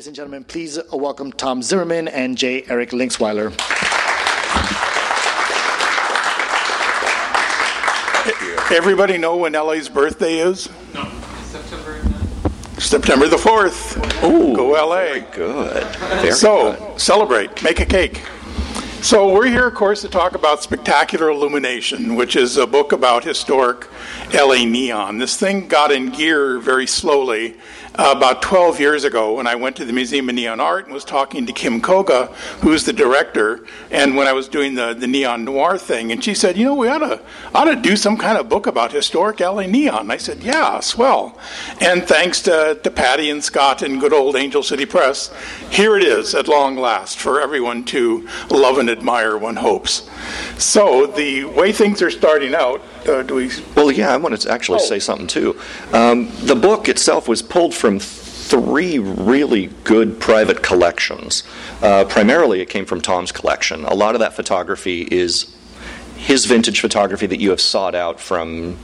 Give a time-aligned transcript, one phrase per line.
[0.00, 2.64] ladies and gentlemen, please welcome Tom Zimmerman and J.
[2.70, 3.50] Eric Lynxwiler.
[8.74, 10.70] Everybody know when LA's birthday is?
[10.94, 11.04] No.
[11.42, 12.00] September
[12.78, 14.24] September the 4th.
[14.24, 14.96] Ooh, Go LA.
[14.96, 15.84] Very good.
[15.84, 16.98] Very So, good.
[16.98, 18.22] celebrate, make a cake.
[19.02, 23.22] So, we're here, of course, to talk about Spectacular Illumination, which is a book about
[23.24, 23.86] historic
[24.32, 25.18] LA neon.
[25.18, 27.56] This thing got in gear very slowly
[28.00, 30.94] uh, about 12 years ago when I went to the Museum of Neon Art and
[30.94, 32.26] was talking to Kim Koga,
[32.60, 36.34] who's the director, and when I was doing the, the neon noir thing, and she
[36.34, 37.20] said, You know, we ought to,
[37.54, 40.10] ought to do some kind of book about historic LA neon.
[40.10, 41.38] I said, Yeah, swell.
[41.80, 45.34] And thanks to, to Patty and Scott and good old Angel City Press,
[45.70, 50.08] here it is at long last for everyone to love and admire, one hopes.
[50.58, 54.50] So, the way things are starting out, uh, do we Well, yeah, I wanted to
[54.50, 54.84] actually Oh.
[54.84, 55.56] say something too.
[55.92, 61.44] Um, the book itself was pulled from three really good private collections.
[61.82, 63.84] Uh, primarily, it came from Tom's collection.
[63.84, 65.54] A lot of that photography is
[66.16, 68.76] his vintage photography that you have sought out from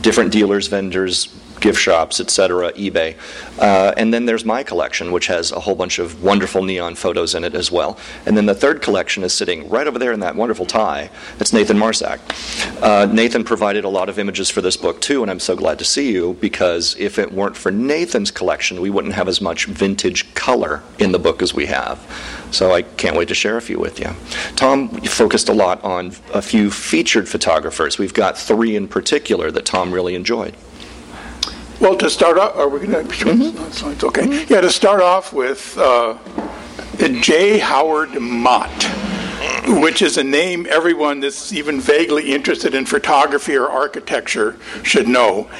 [0.00, 1.26] different dealers, vendors,
[1.60, 3.16] gift shops, etc., eBay.
[3.58, 7.34] Uh, and then there's my collection, which has a whole bunch of wonderful neon photos
[7.34, 7.98] in it as well.
[8.26, 11.10] And then the third collection is sitting right over there in that wonderful tie.
[11.40, 12.20] It's Nathan Marsak.
[12.82, 15.78] Uh, Nathan provided a lot of images for this book too, and I'm so glad
[15.78, 19.66] to see you because if it weren't for Nathan's collection, we wouldn't have as much
[19.66, 21.98] vintage color in the book as we have.
[22.50, 24.10] So I can't wait to share a few with you.
[24.54, 27.98] Tom focused a lot on a few featured photographers.
[27.98, 30.54] We've got three in particular that Tom really enjoyed.
[31.80, 33.12] Well, to start off, are we going to?
[33.12, 34.46] Sure, it's fine, it's okay.
[34.46, 36.16] Yeah, to start off with uh,
[36.98, 37.58] J.
[37.58, 38.70] Howard Mott,
[39.66, 45.50] which is a name everyone that's even vaguely interested in photography or architecture should know.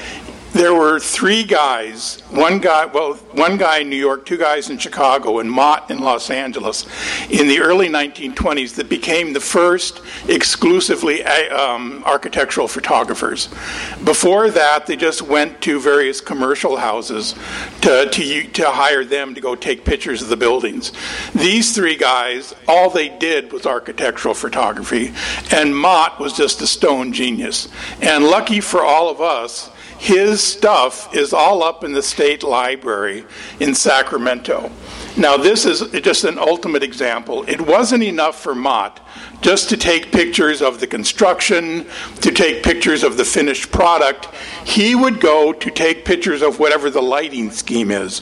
[0.55, 4.77] There were three guys, one guy, well, one guy in New York, two guys in
[4.77, 6.85] Chicago, and Mott in Los Angeles
[7.29, 13.49] in the early 1920s that became the first exclusively uh, um, architectural photographers.
[14.05, 17.35] Before that, they just went to various commercial houses
[17.81, 20.93] to, to, to hire them to go take pictures of the buildings.
[21.33, 25.11] These three guys, all they did was architectural photography,
[25.51, 27.67] and Mott was just a stone genius.
[27.99, 29.69] And lucky for all of us,
[30.05, 33.25] his stuff is all up in the state library
[33.59, 34.71] in Sacramento.
[35.17, 37.43] Now, this is just an ultimate example.
[37.47, 38.99] It wasn't enough for Mott
[39.41, 41.85] just to take pictures of the construction,
[42.21, 44.25] to take pictures of the finished product.
[44.65, 48.21] He would go to take pictures of whatever the lighting scheme is.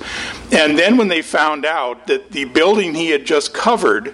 [0.52, 4.14] And then, when they found out that the building he had just covered,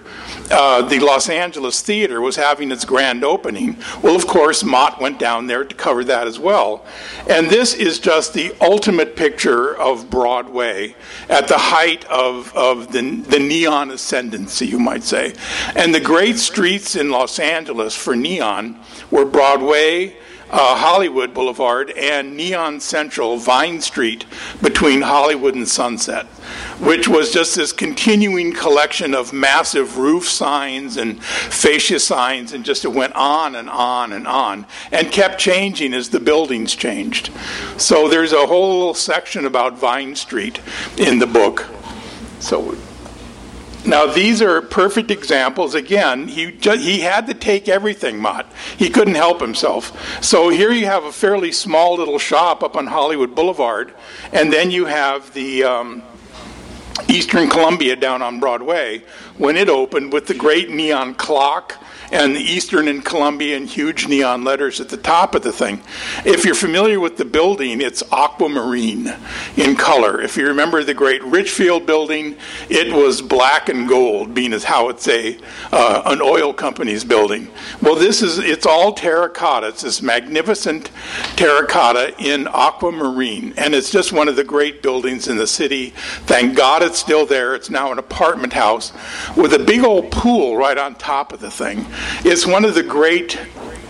[0.50, 5.18] uh, the Los Angeles Theater, was having its grand opening, well, of course, Mott went
[5.18, 6.86] down there to cover that as well.
[7.28, 10.94] And this is just the ultimate picture of Broadway
[11.28, 15.34] at the height of, of the, the neon ascendancy, you might say.
[15.76, 18.78] And the great streets in Los Angeles for neon
[19.10, 20.16] were Broadway,
[20.50, 24.26] uh, Hollywood Boulevard, and Neon Central, Vine Street,
[24.60, 26.26] between Hollywood and Sunset,
[26.80, 32.84] which was just this continuing collection of massive roof signs and fascia signs, and just
[32.84, 37.30] it went on and on and on, and kept changing as the buildings changed.
[37.76, 40.60] So there's a whole section about Vine Street
[40.96, 41.66] in the book.
[42.40, 42.76] So
[43.86, 45.74] now, these are perfect examples.
[45.74, 48.50] Again, he, ju- he had to take everything, Mott.
[48.76, 50.22] He couldn't help himself.
[50.22, 53.94] So here you have a fairly small little shop up on Hollywood Boulevard,
[54.32, 56.02] and then you have the um,
[57.08, 59.02] Eastern Columbia down on Broadway
[59.40, 64.44] when it opened with the great neon clock and the Eastern and Columbia huge neon
[64.44, 65.82] letters at the top of the thing.
[66.24, 69.14] If you're familiar with the building, it's aquamarine
[69.56, 70.20] in color.
[70.20, 72.36] If you remember the great Richfield building,
[72.68, 75.38] it was black and gold, being as how it's a
[75.72, 77.48] uh, an oil company's building.
[77.80, 79.68] Well, this is it's all terracotta.
[79.68, 80.90] It's this magnificent
[81.36, 85.90] terracotta in aquamarine, and it's just one of the great buildings in the city.
[86.26, 87.54] Thank God it's still there.
[87.54, 88.92] It's now an apartment house
[89.36, 91.86] with a big old pool right on top of the thing.
[92.24, 93.38] It's one of the great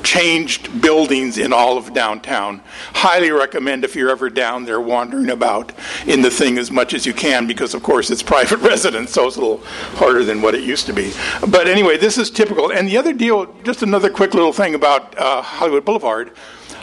[0.02, 2.62] changed buildings in all of downtown.
[2.94, 5.72] Highly recommend if you're ever down there wandering about
[6.06, 9.26] in the thing as much as you can because, of course, it's private residence, so
[9.26, 9.62] it's a little
[9.94, 11.12] harder than what it used to be.
[11.48, 12.72] But anyway, this is typical.
[12.72, 16.32] And the other deal, just another quick little thing about uh, Hollywood Boulevard.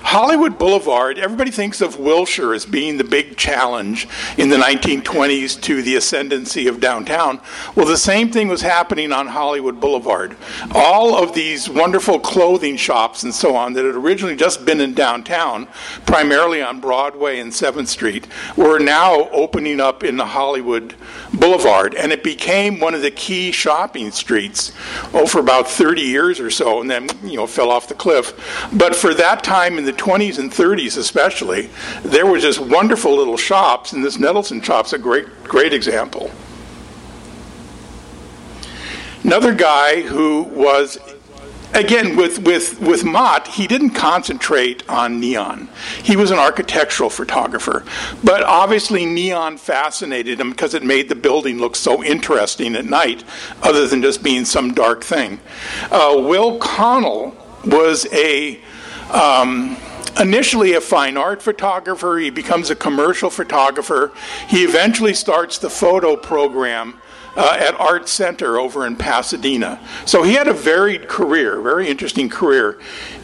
[0.02, 4.08] Hollywood Boulevard, everybody thinks of Wilshire as being the big challenge
[4.38, 7.42] in the 1920s to the ascendancy of downtown.
[7.76, 10.38] Well, the same thing was happening on Hollywood Boulevard.
[10.74, 14.94] All of these wonderful clothing shops and so on that had originally just been in
[14.94, 15.68] downtown,
[16.06, 20.96] primarily on Broadway and 7th Street, were now opening up in the Hollywood
[21.34, 21.96] Boulevard.
[21.96, 24.72] And it became one of the key shopping streets,
[25.14, 28.34] oh, for about 30 years or so, and then, you know, fell off the cliff.
[28.72, 31.70] But for that time in the 20s and 30s especially,
[32.04, 36.30] there were just wonderful little shops, and this Nettleton shop's a great, great example.
[39.24, 41.00] Another guy who was
[41.74, 45.70] again with with with Mott, he didn't concentrate on neon.
[46.04, 47.86] He was an architectural photographer,
[48.24, 53.24] but obviously neon fascinated him because it made the building look so interesting at night,
[53.64, 55.40] other than just being some dark thing.
[55.92, 57.36] Uh, Will Connell
[57.66, 58.60] was a
[59.12, 59.78] um,
[60.20, 62.18] initially a fine art photographer.
[62.18, 64.12] He becomes a commercial photographer.
[64.48, 67.00] He eventually starts the photo program
[67.38, 69.80] uh, at Art Center over in Pasadena.
[70.06, 72.80] So he had a varied career, very interesting career.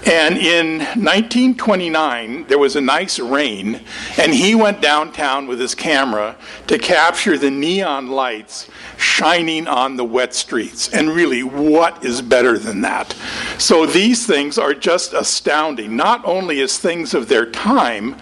[0.06, 3.81] And in 1929, there was a nice rain,
[4.18, 6.36] and he went downtown with his camera
[6.68, 8.68] to capture the neon lights
[8.98, 10.94] shining on the wet streets.
[10.94, 13.15] And really, what is better than that?
[13.57, 18.15] So these things are just astounding, not only as things of their time,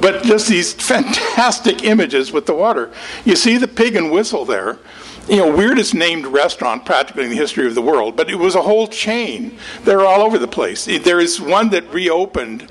[0.00, 2.90] but just these fantastic images with the water.
[3.24, 4.78] You see the pig and whistle there
[5.28, 8.54] you know, weirdest named restaurant practically in the history of the world, but it was
[8.54, 9.56] a whole chain.
[9.82, 10.84] They're all over the place.
[10.84, 12.70] There is one that reopened.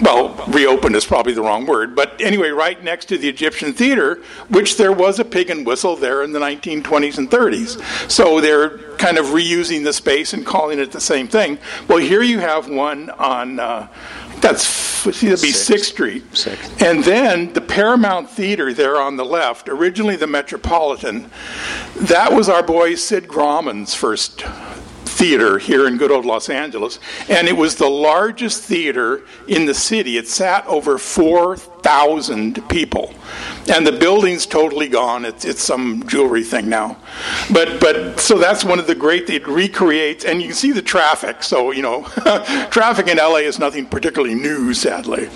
[0.00, 4.20] Well, reopened is probably the wrong word, but anyway, right next to the Egyptian theater,
[4.48, 8.10] which there was a pig and whistle there in the 1920s and 30s.
[8.10, 11.58] So they're kind of reusing the space and calling it the same thing.
[11.88, 13.60] Well, here you have one on.
[13.60, 13.88] Uh,
[14.42, 16.36] that's it'd be Sixth Street.
[16.36, 16.82] Sixth.
[16.82, 21.30] And then the Paramount Theater there on the left, originally the Metropolitan,
[21.96, 24.44] that was our boy Sid Grauman's first
[25.22, 26.98] theater here in good old Los Angeles,
[27.28, 30.16] and it was the largest theater in the city.
[30.16, 33.14] It sat over 4,000 people,
[33.72, 35.24] and the building's totally gone.
[35.24, 36.96] It's, it's some jewelry thing now,
[37.52, 39.30] but but so that's one of the great.
[39.30, 41.44] It recreates, and you can see the traffic.
[41.44, 42.02] So you know,
[42.72, 45.28] traffic in LA is nothing particularly new, sadly.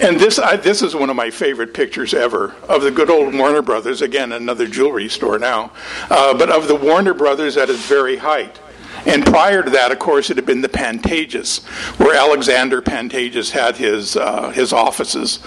[0.00, 3.32] And this, I, this is one of my favorite pictures ever of the good old
[3.34, 4.02] Warner Brothers.
[4.02, 5.70] Again, another jewelry store now,
[6.10, 8.58] uh, but of the Warner Brothers at its very height.
[9.06, 11.64] And prior to that, of course, it had been the Pantages,
[11.98, 15.40] where Alexander Pantages had his uh, his offices,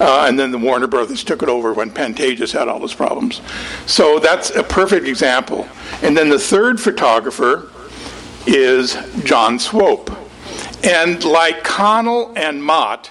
[0.00, 3.40] uh, and then the Warner Brothers took it over when Pantages had all his problems.
[3.86, 5.68] So that's a perfect example.
[6.02, 7.70] And then the third photographer
[8.46, 10.10] is John Swope,
[10.82, 13.10] and like Connell and Mott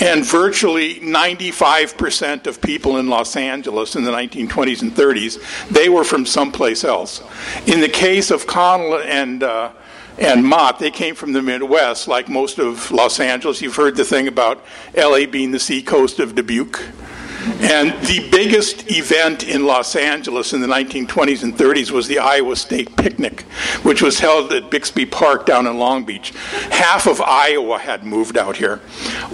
[0.00, 6.04] and virtually 95% of people in Los Angeles in the 1920s and 30s, they were
[6.04, 7.22] from someplace else.
[7.66, 9.72] In the case of Connell and uh,
[10.18, 13.62] and Mott, they came from the Midwest, like most of Los Angeles.
[13.62, 14.62] You've heard the thing about
[14.94, 16.82] LA being the seacoast of Dubuque.
[17.60, 22.56] And the biggest event in Los Angeles in the 1920s and 30s was the Iowa
[22.56, 23.42] State Picnic,
[23.82, 26.30] which was held at Bixby Park down in Long Beach.
[26.70, 28.80] Half of Iowa had moved out here.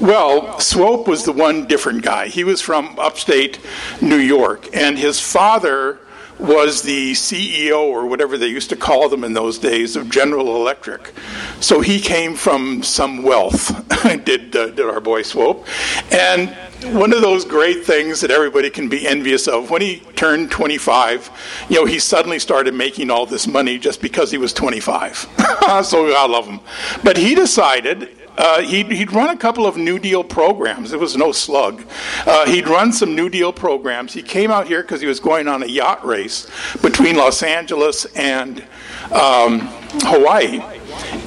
[0.01, 2.29] Well, Swope was the one different guy.
[2.29, 3.59] He was from upstate
[4.01, 5.99] New York, and his father
[6.39, 10.57] was the CEO or whatever they used to call them in those days of General
[10.57, 11.13] Electric.
[11.61, 13.73] So he came from some wealth,
[14.25, 15.67] did, uh, did our boy Swope.
[16.13, 16.55] And
[16.95, 21.31] one of those great things that everybody can be envious of, when he turned 25,
[21.69, 25.17] you know, he suddenly started making all this money just because he was 25.
[25.85, 26.61] so I love him.
[27.03, 30.93] But he decided uh, he'd, he'd, run a couple of New Deal programs.
[30.93, 31.85] It was no slug.
[32.27, 34.13] Uh, he'd run some New Deal programs.
[34.13, 36.49] He came out here because he was going on a yacht race
[36.83, 38.63] between Los Angeles and
[39.11, 39.61] um,
[40.03, 40.61] Hawaii.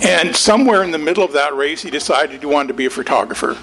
[0.04, 2.90] And somewhere in the middle of that race, he decided he wanted to be a
[2.90, 3.58] photographer.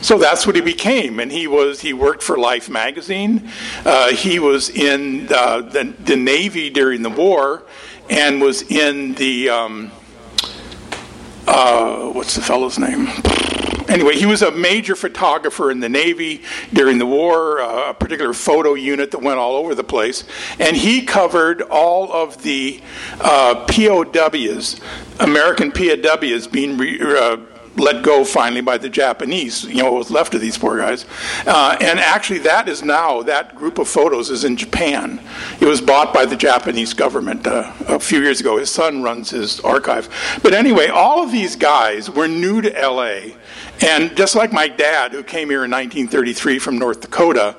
[0.00, 3.50] So that's what he became, and he was he worked for Life magazine.
[3.84, 7.64] Uh, he was in uh, the, the Navy during the war,
[8.08, 9.90] and was in the um,
[11.48, 13.08] uh, what's the fellow's name?
[13.88, 16.42] Anyway, he was a major photographer in the Navy
[16.74, 20.24] during the war, uh, a particular photo unit that went all over the place.
[20.58, 22.82] And he covered all of the
[23.18, 24.78] uh, POWs,
[25.20, 27.38] American POWs being re- uh,
[27.78, 29.64] let go finally by the Japanese.
[29.64, 31.04] You know, what was left of these poor guys.
[31.46, 35.20] Uh, and actually, that is now that group of photos is in Japan.
[35.60, 38.58] It was bought by the Japanese government uh, a few years ago.
[38.58, 40.08] His son runs his archive.
[40.42, 43.36] But anyway, all of these guys were new to L.A.
[43.80, 47.56] And just like my dad, who came here in 1933 from North Dakota,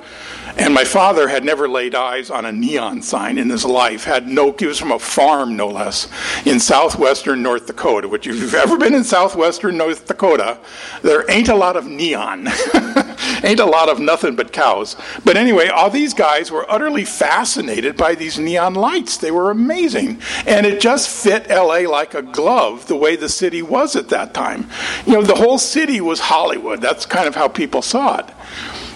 [0.57, 4.03] and my father had never laid eyes on a neon sign in his life.
[4.03, 6.07] Had no, he was from a farm, no less,
[6.45, 8.07] in southwestern North Dakota.
[8.07, 10.57] Which, if you've ever been in southwestern North Dakota,
[11.01, 12.47] there ain't a lot of neon,
[13.43, 14.95] ain't a lot of nothing but cows.
[15.23, 19.17] But anyway, all these guys were utterly fascinated by these neon lights.
[19.17, 21.85] They were amazing, and it just fit L.A.
[21.85, 22.87] like a glove.
[22.87, 24.69] The way the city was at that time,
[25.05, 26.81] you know, the whole city was Hollywood.
[26.81, 28.25] That's kind of how people saw it.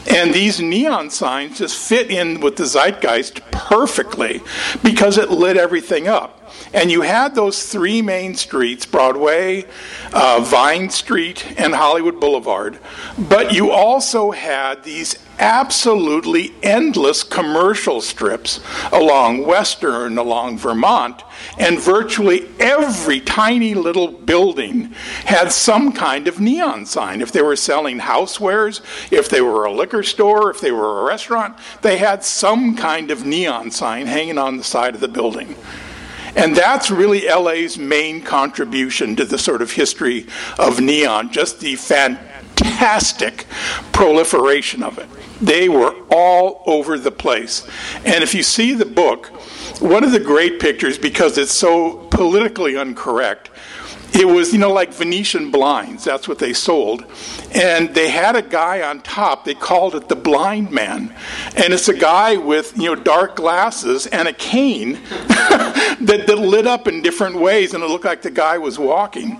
[0.09, 4.41] And these neon signs just fit in with the zeitgeist perfectly
[4.83, 6.39] because it lit everything up.
[6.73, 9.65] And you had those three main streets Broadway,
[10.11, 12.79] uh, Vine Street, and Hollywood Boulevard.
[13.17, 18.59] But you also had these absolutely endless commercial strips
[18.91, 21.23] along Western, along Vermont,
[21.57, 24.85] and virtually every tiny little building
[25.25, 27.21] had some kind of neon sign.
[27.21, 28.81] If they were selling housewares,
[29.11, 33.11] if they were a liquor store, if they were a restaurant, they had some kind
[33.11, 35.55] of neon sign hanging on the side of the building.
[36.35, 40.25] And that's really LA's main contribution to the sort of history
[40.57, 43.45] of neon, just the fantastic
[43.91, 45.07] proliferation of it.
[45.39, 47.67] They were all over the place.
[48.03, 49.31] And if you see the book,
[49.79, 53.49] one of the great pictures, because it's so politically incorrect,
[54.13, 56.03] it was, you know, like Venetian blinds.
[56.03, 57.03] That's what they sold.
[57.55, 59.43] And they had a guy on top.
[59.43, 61.15] They called it the blind man.
[61.55, 64.93] And it's a guy with, you know, dark glasses and a cane
[65.27, 67.73] that, that lit up in different ways.
[67.73, 69.39] And it looked like the guy was walking.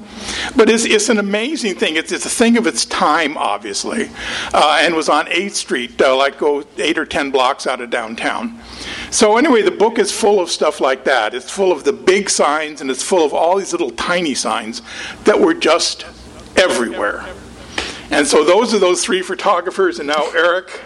[0.56, 1.96] But it's, it's an amazing thing.
[1.96, 4.10] It's, it's a thing of its time, obviously.
[4.54, 7.92] Uh, and was on 8th Street, uh, like go eight or 10 blocks out of
[7.92, 8.60] downtown.
[9.12, 11.34] So, anyway, the book is full of stuff like that.
[11.34, 14.82] It's full of the big signs and it's full of all these little tiny signs
[15.24, 16.06] that were just
[16.56, 17.26] everywhere.
[18.12, 20.82] And so, those are those three photographers, and now Eric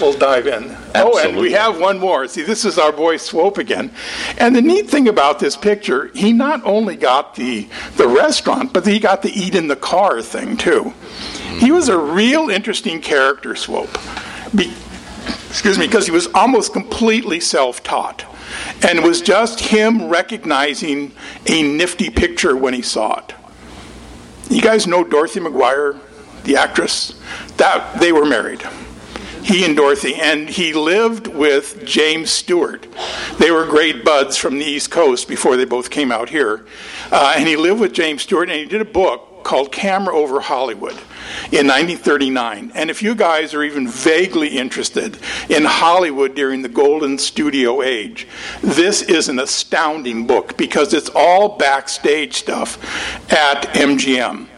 [0.00, 0.64] will dive in.
[0.94, 1.00] Absolutely.
[1.00, 2.26] Oh, and we have one more.
[2.28, 3.90] See, this is our boy Swope again.
[4.38, 8.86] And the neat thing about this picture, he not only got the, the restaurant, but
[8.86, 10.92] he got the eat in the car thing too.
[11.58, 13.96] He was a real interesting character, Swope.
[14.54, 14.74] Be-
[15.56, 18.26] excuse me, because he was almost completely self taught.
[18.86, 21.12] And it was just him recognizing
[21.46, 23.34] a nifty picture when he saw it.
[24.50, 25.98] You guys know Dorothy McGuire,
[26.44, 27.18] the actress?
[27.56, 28.62] That they were married.
[29.42, 32.86] He and Dorothy, and he lived with James Stewart.
[33.38, 36.66] They were great buds from the East Coast before they both came out here.
[37.10, 40.40] Uh, and he lived with James Stewart, and he did a book called Camera Over
[40.40, 40.96] Hollywood
[41.52, 42.72] in 1939.
[42.74, 48.26] And if you guys are even vaguely interested in Hollywood during the golden studio age,
[48.60, 52.76] this is an astounding book because it's all backstage stuff
[53.32, 54.48] at MGM,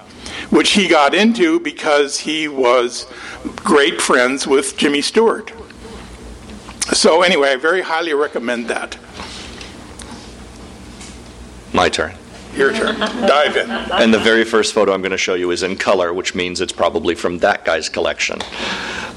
[0.48, 3.06] which he got into because he was
[3.56, 5.52] great friends with Jimmy Stewart.
[6.94, 8.96] So, anyway, I very highly recommend that.
[11.74, 12.14] My turn.
[12.58, 12.98] Your turn.
[12.98, 13.70] Dive in.
[13.70, 16.60] And the very first photo I'm going to show you is in color, which means
[16.60, 18.40] it's probably from that guy's collection.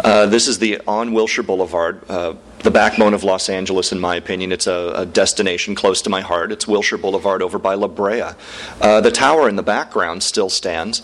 [0.04, 4.16] Uh, this is the on Wilshire Boulevard, uh, the backbone of Los Angeles, in my
[4.16, 4.52] opinion.
[4.52, 6.52] It's a, a, destination close to my heart.
[6.52, 8.34] It's Wilshire Boulevard over by La Brea.
[8.80, 11.02] Uh, the tower in the background still stands.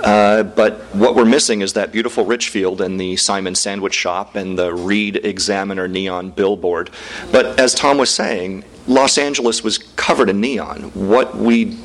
[0.00, 4.58] Uh, but what we're missing is that beautiful Richfield and the Simon Sandwich Shop and
[4.58, 6.90] the Read Examiner neon billboard.
[7.30, 10.90] But as Tom was saying, Los Angeles was covered in neon.
[10.94, 11.76] What we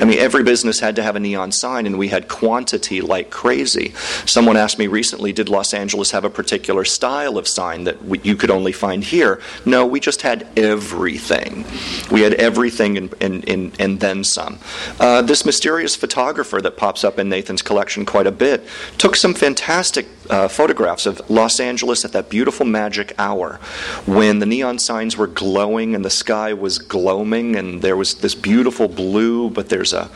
[0.00, 3.30] I mean, every business had to have a neon sign, and we had quantity like
[3.30, 3.92] crazy.
[4.26, 8.18] Someone asked me recently, did Los Angeles have a particular style of sign that we,
[8.20, 9.40] you could only find here?
[9.66, 11.64] No, we just had everything.
[12.10, 14.58] We had everything and, and, and, and then some.
[14.98, 18.64] Uh, this mysterious photographer that pops up in Nathan's collection quite a bit
[18.98, 23.58] took some fantastic uh, photographs of Los Angeles at that beautiful magic hour
[24.06, 28.34] when the neon signs were glowing and the sky was gloaming and there was this
[28.34, 30.08] beautiful blue, but there's a,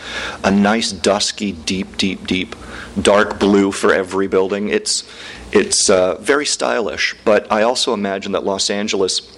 [0.44, 2.54] a nice dusky, deep, deep, deep
[3.02, 4.68] dark blue for every building.
[4.68, 5.02] It's,
[5.50, 9.32] it's uh, very stylish, but I also imagine that Los Angeles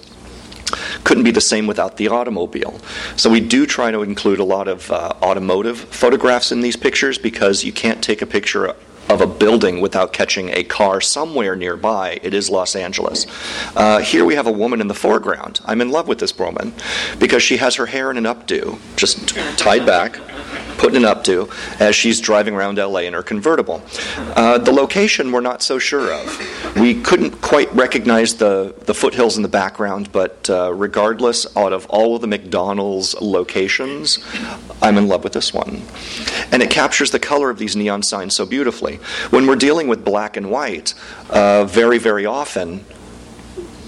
[1.03, 2.79] couldn't be the same without the automobile.
[3.15, 7.17] So we do try to include a lot of uh, automotive photographs in these pictures
[7.17, 8.75] because you can't take a picture
[9.09, 12.19] of a building without catching a car somewhere nearby.
[12.21, 13.25] It is Los Angeles.
[13.75, 15.59] Uh, here we have a woman in the foreground.
[15.65, 16.73] I'm in love with this woman
[17.19, 20.19] because she has her hair in an updo, just tied back.
[20.79, 23.83] Putting it up to as she's driving around LA in her convertible.
[24.17, 26.75] Uh, the location we're not so sure of.
[26.77, 31.85] We couldn't quite recognize the, the foothills in the background, but uh, regardless, out of
[31.87, 34.19] all of the McDonald's locations,
[34.81, 35.81] I'm in love with this one.
[36.51, 38.95] And it captures the color of these neon signs so beautifully.
[39.29, 40.93] When we're dealing with black and white,
[41.29, 42.85] uh, very, very often,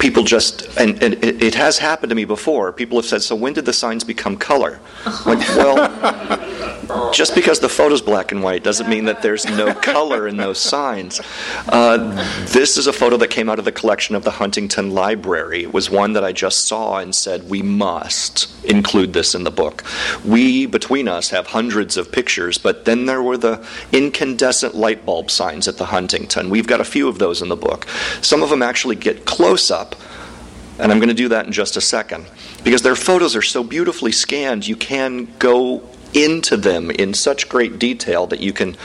[0.02, 2.74] people just and, and it, has happened to me before.
[2.74, 4.80] People have said so when did the signs become color?
[5.26, 10.28] Like well just because the photo's black and white doesn't mean that there's no color
[10.28, 11.22] in those signs.
[11.68, 11.98] Uh,
[12.48, 15.64] this is a photo that came out of the collection of the huntington library.
[15.64, 19.52] It was one that i just saw and said we must include this in the
[19.52, 19.84] book.
[20.26, 25.30] We between us have hundreds of pictures but then there were the incandescent light bulb
[25.30, 26.50] signs at the huntington.
[26.50, 27.88] We've got a few of those in the book.
[28.22, 29.91] Some of them actually get close up
[30.82, 32.26] and I'm going to do that in just a second.
[32.64, 37.80] Because their photos are so beautifully scanned, you can go into them in such great
[37.80, 38.76] detail that you can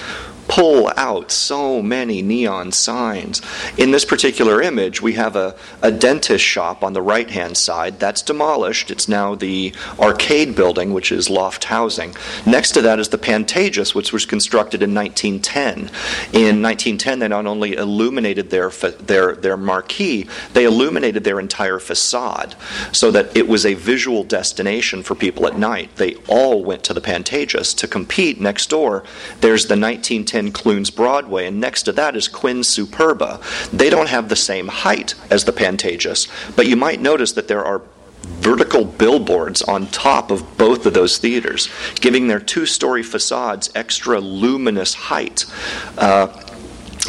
[0.49, 3.43] pull out so many neon signs.
[3.77, 7.99] In this particular image, we have a, a dentist shop on the right hand side.
[7.99, 8.91] That's demolished.
[8.91, 12.15] It's now the arcade building, which is loft housing.
[12.45, 15.91] Next to that is the Pantages, which was constructed in 1910.
[16.33, 22.55] In 1910, they not only illuminated their, their, their marquee, they illuminated their entire facade
[22.93, 25.95] so that it was a visual destination for people at night.
[25.97, 27.77] They all went to the Pantages.
[27.77, 29.05] To compete next door,
[29.41, 33.41] there's the 1910 10 Clune's Broadway, and next to that is Quinn Superba.
[33.71, 37.65] They don't have the same height as the Pantages, but you might notice that there
[37.65, 37.81] are
[38.23, 44.21] vertical billboards on top of both of those theaters, giving their two story facades extra
[44.21, 45.47] luminous height.
[45.97, 46.27] Uh,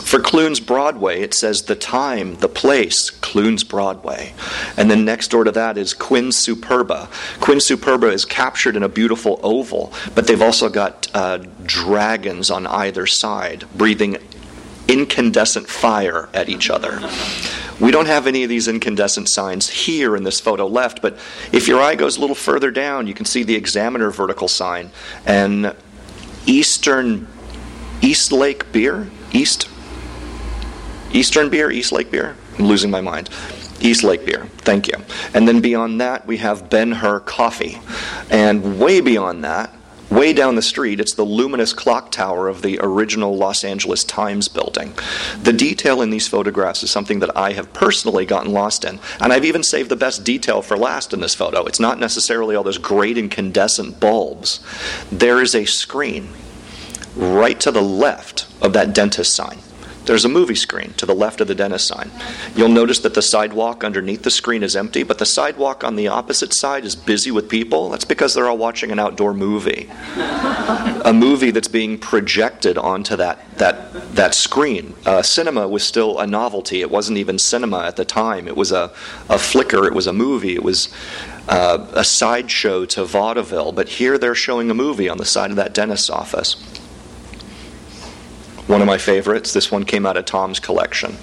[0.01, 4.33] for Clune's Broadway, it says the time, the place, Clune's Broadway.
[4.75, 7.09] And then next door to that is Quinn Superba.
[7.39, 12.67] Quinn Superba is captured in a beautiful oval, but they've also got uh, dragons on
[12.67, 14.17] either side breathing
[14.87, 16.99] incandescent fire at each other.
[17.79, 21.17] We don't have any of these incandescent signs here in this photo left, but
[21.51, 24.91] if your eye goes a little further down, you can see the Examiner vertical sign
[25.25, 25.75] and
[26.45, 27.27] Eastern
[28.01, 29.67] East Lake Beer, East
[31.13, 32.35] Eastern beer, East Lake beer.
[32.57, 33.29] I'm losing my mind.
[33.79, 34.45] East Lake beer.
[34.59, 34.95] Thank you.
[35.33, 37.79] And then beyond that, we have Ben Hur coffee.
[38.29, 39.73] And way beyond that,
[40.09, 44.47] way down the street, it's the luminous clock tower of the original Los Angeles Times
[44.47, 44.93] building.
[45.41, 48.99] The detail in these photographs is something that I have personally gotten lost in.
[49.19, 51.65] And I've even saved the best detail for last in this photo.
[51.65, 54.59] It's not necessarily all those great incandescent bulbs.
[55.11, 56.29] There is a screen
[57.15, 59.59] right to the left of that dentist sign.
[60.07, 62.09] There's a movie screen to the left of the dentist sign.
[62.55, 66.07] You'll notice that the sidewalk underneath the screen is empty, but the sidewalk on the
[66.07, 67.89] opposite side is busy with people.
[67.89, 69.89] That's because they're all watching an outdoor movie.
[70.15, 74.95] a movie that's being projected onto that, that, that screen.
[75.05, 76.79] Uh, cinema was still a novelty.
[76.79, 78.93] It wasn't even cinema at the time, it was a,
[79.27, 80.87] a flicker, it was a movie, it was.
[81.49, 85.55] Uh, a sideshow to vaudeville, but here they're showing a movie on the side of
[85.55, 86.57] that dentist's office
[88.67, 89.53] one of my favorites.
[89.53, 91.15] This one came out of Tom's collection.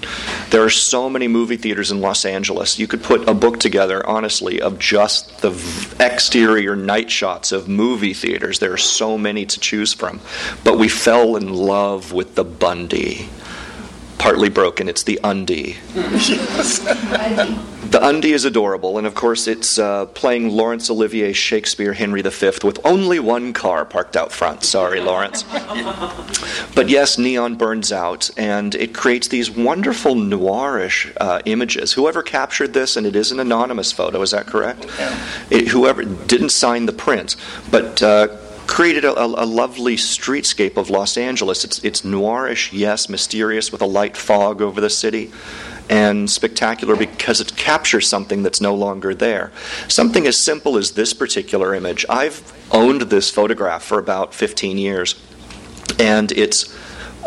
[0.49, 2.79] There are so many movie theaters in Los Angeles.
[2.79, 5.51] You could put a book together, honestly, of just the
[5.99, 8.59] exterior night shots of movie theaters.
[8.59, 10.19] There are so many to choose from.
[10.63, 13.29] But we fell in love with the Bundy
[14.17, 14.89] partly broken.
[14.89, 15.77] It's the undie.
[17.91, 22.51] the undie is adorable, and of course, it's uh, playing Laurence Olivier Shakespeare Henry V
[22.63, 24.63] with only one car parked out front.
[24.63, 25.43] Sorry, Laurence.
[26.75, 31.93] but yes, neon burns out, and it creates these wonderful noirish uh, images.
[31.93, 34.85] Whoever captured this, and it is an anonymous photo, is that correct?
[35.49, 37.35] It, whoever didn't sign the print,
[37.71, 38.27] but uh,
[38.67, 41.63] created a, a, lovely streetscape of Los Angeles.
[41.63, 45.31] It's, it's noirish, yes, mysterious, with a light fog over the city,
[45.89, 49.51] and spectacular because it captures something that's no longer there.
[49.87, 52.05] Something as simple as this particular image.
[52.09, 55.15] I've owned this photograph for about 15 years,
[55.99, 56.73] and it's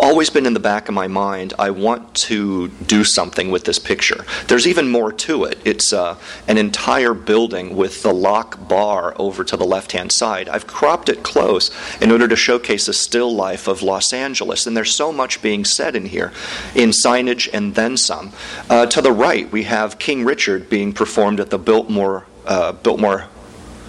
[0.01, 3.79] always been in the back of my mind I want to do something with this
[3.79, 4.25] picture.
[4.47, 5.59] There's even more to it.
[5.65, 10.49] It's uh, an entire building with the lock bar over to the left hand side.
[10.49, 14.77] I've cropped it close in order to showcase a still life of Los Angeles, and
[14.77, 16.33] there's so much being said in here
[16.75, 18.33] in signage and then some.
[18.71, 23.27] Uh, to the right, we have King Richard being performed at the Biltmore, uh, Biltmore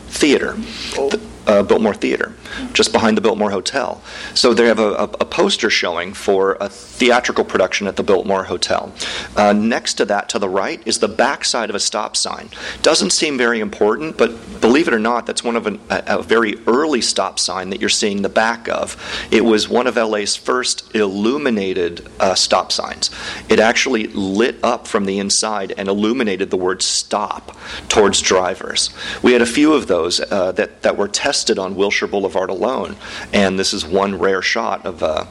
[0.07, 0.55] Theater.
[0.97, 1.09] Oh.
[1.09, 2.33] The, uh, Biltmore Theater,
[2.73, 4.01] just behind the Biltmore Hotel.
[4.35, 8.43] So they have a, a, a poster showing for a theatrical production at the Biltmore
[8.43, 8.93] Hotel.
[9.35, 12.49] Uh, next to that, to the right, is the backside of a stop sign.
[12.83, 16.23] Doesn't seem very important, but believe it or not, that's one of an, a, a
[16.23, 18.95] very early stop sign that you're seeing the back of.
[19.31, 23.09] It was one of LA's first illuminated uh, stop signs.
[23.49, 27.57] It actually lit up from the inside and illuminated the word stop
[27.87, 28.91] towards drivers.
[29.23, 32.95] We had a few of those uh, that, that were tested on Wilshire Boulevard alone,
[33.31, 35.25] and this is one rare shot of uh,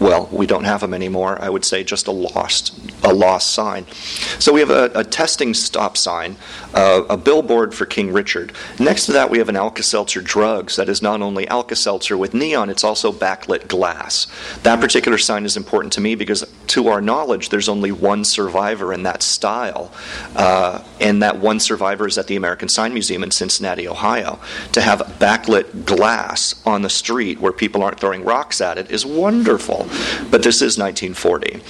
[0.00, 1.40] well, we don't have them anymore.
[1.40, 3.86] I would say just a lost a lost sign.
[4.38, 6.36] So we have a, a testing stop sign,
[6.74, 8.52] uh, a billboard for King Richard.
[8.78, 12.68] Next to that, we have an Alka-Seltzer drugs that is not only Alka-Seltzer with neon,
[12.68, 14.26] it's also backlit glass.
[14.62, 18.92] That particular sign is important to me because, to our knowledge, there's only one survivor
[18.92, 19.92] in that style,
[20.34, 24.38] uh, and that one survivor is at the American Sign Museum in Cincinnati, Ohio.
[24.72, 29.06] To have backlit glass on the street where people aren't throwing rocks at it is
[29.06, 29.85] wonderful
[30.30, 31.60] but this is 1940.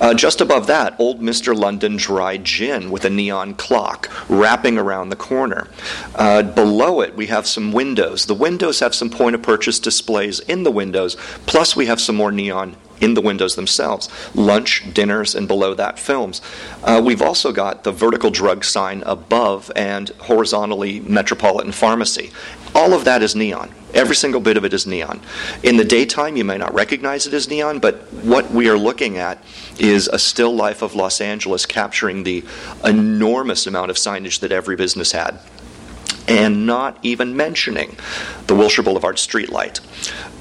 [0.00, 1.56] Uh, just above that, Old Mr.
[1.56, 5.68] London Dry Gin with a neon clock wrapping around the corner.
[6.14, 8.26] Uh, below it, we have some windows.
[8.26, 12.16] The windows have some point of purchase displays in the windows, plus, we have some
[12.16, 16.40] more neon in the windows themselves lunch, dinners, and below that, films.
[16.82, 22.30] Uh, we've also got the vertical drug sign above and horizontally Metropolitan Pharmacy.
[22.74, 23.72] All of that is neon.
[23.96, 25.22] Every single bit of it is neon.
[25.62, 29.16] In the daytime, you may not recognize it as neon, but what we are looking
[29.16, 29.42] at
[29.78, 32.44] is a still life of Los Angeles capturing the
[32.84, 35.40] enormous amount of signage that every business had
[36.28, 37.96] and not even mentioning
[38.46, 39.80] the Wilshire Boulevard streetlight.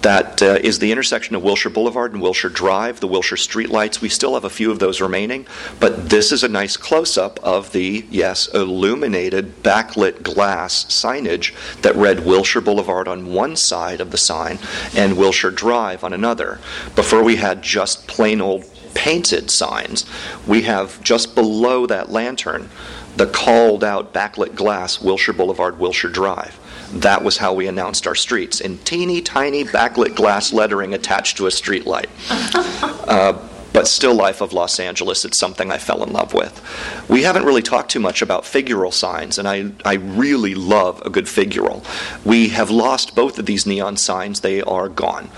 [0.01, 4.01] That uh, is the intersection of Wilshire Boulevard and Wilshire Drive, the Wilshire streetlights.
[4.01, 5.47] We still have a few of those remaining,
[5.79, 11.95] but this is a nice close up of the, yes, illuminated backlit glass signage that
[11.95, 14.59] read Wilshire Boulevard on one side of the sign
[14.95, 16.59] and Wilshire Drive on another.
[16.95, 20.05] Before we had just plain old painted signs,
[20.47, 22.69] we have just below that lantern
[23.17, 26.59] the called out backlit glass Wilshire Boulevard, Wilshire Drive.
[26.91, 31.47] That was how we announced our streets in teeny tiny backlit glass lettering attached to
[31.47, 32.09] a street light.
[33.05, 33.37] Uh,
[33.71, 36.59] but still, Life of Los Angeles, it's something I fell in love with.
[37.09, 41.09] We haven't really talked too much about figural signs, and I, I really love a
[41.11, 41.83] good figural.
[42.25, 45.29] We have lost both of these neon signs, they are gone.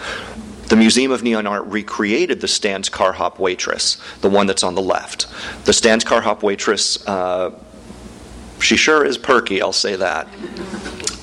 [0.68, 4.76] The Museum of Neon Art recreated the Stan's Car Hop waitress, the one that's on
[4.76, 5.28] the left.
[5.66, 7.52] The Stan's Car Hop waitress uh,
[8.60, 10.28] she sure is perky, I'll say that.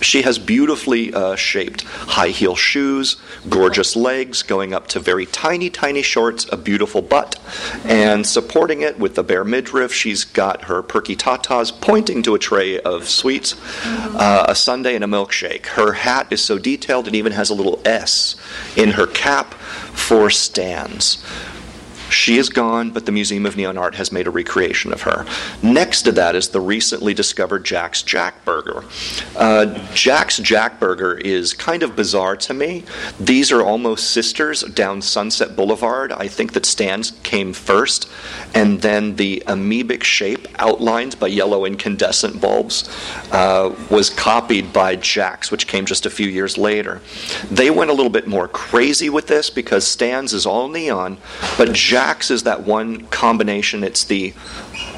[0.04, 3.16] She has beautifully uh, shaped high heel shoes,
[3.48, 7.40] gorgeous legs going up to very tiny, tiny shorts, a beautiful butt,
[7.84, 12.38] and supporting it with the bare midriff, she's got her perky tatas pointing to a
[12.38, 15.66] tray of sweets, uh, a sundae, and a milkshake.
[15.66, 18.36] Her hat is so detailed it even has a little S
[18.76, 21.24] in her cap for Stans.
[22.10, 25.26] She is gone, but the Museum of Neon Art has made a recreation of her.
[25.62, 28.84] Next to that is the recently discovered Jack's Jack Burger.
[29.36, 32.84] Uh, Jack's Jack Burger is kind of bizarre to me.
[33.18, 36.12] These are almost sisters down Sunset Boulevard.
[36.12, 38.08] I think that Stan's came first,
[38.54, 42.88] and then the amoebic shape outlined by yellow incandescent bulbs
[43.32, 47.00] uh, was copied by Jack's, which came just a few years later.
[47.50, 51.18] They went a little bit more crazy with this because Stan's is all neon,
[51.56, 53.84] but Jack's is that one combination.
[53.84, 54.34] It's the,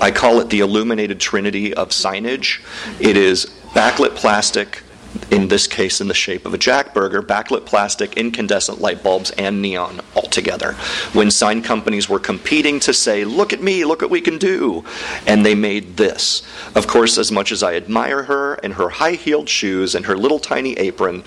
[0.00, 2.62] I call it the illuminated trinity of signage.
[2.98, 4.82] It is backlit plastic,
[5.30, 9.30] in this case in the shape of a Jack Burger, backlit plastic, incandescent light bulbs,
[9.32, 10.72] and neon all together.
[11.12, 14.82] When sign companies were competing to say, look at me, look what we can do,
[15.26, 16.42] and they made this.
[16.74, 20.16] Of course, as much as I admire her and her high heeled shoes and her
[20.16, 21.24] little tiny apron,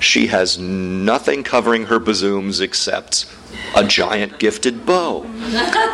[0.00, 3.26] she has nothing covering her bazooms except
[3.76, 5.24] a giant gifted bow.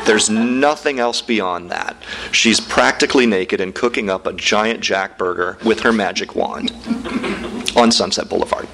[0.07, 1.97] There's nothing else beyond that.
[2.33, 6.73] She's practically naked and cooking up a giant jack burger with her magic wand
[7.77, 8.67] on Sunset Boulevard.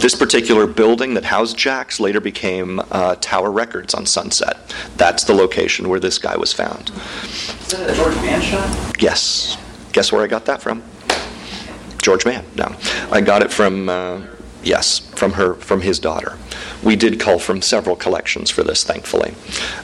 [0.00, 4.56] this particular building that housed Jack's later became uh, Tower Records on Sunset.
[4.96, 6.90] That's the location where this guy was found.
[7.24, 9.02] Is that a George Mann shot?
[9.02, 9.56] Yes.
[9.92, 10.82] Guess where I got that from?
[12.00, 12.44] George Mann.
[12.54, 12.74] No,
[13.10, 13.88] I got it from.
[13.88, 14.22] Uh,
[14.62, 16.36] Yes, from her, from his daughter.
[16.82, 19.34] We did cull from several collections for this, thankfully.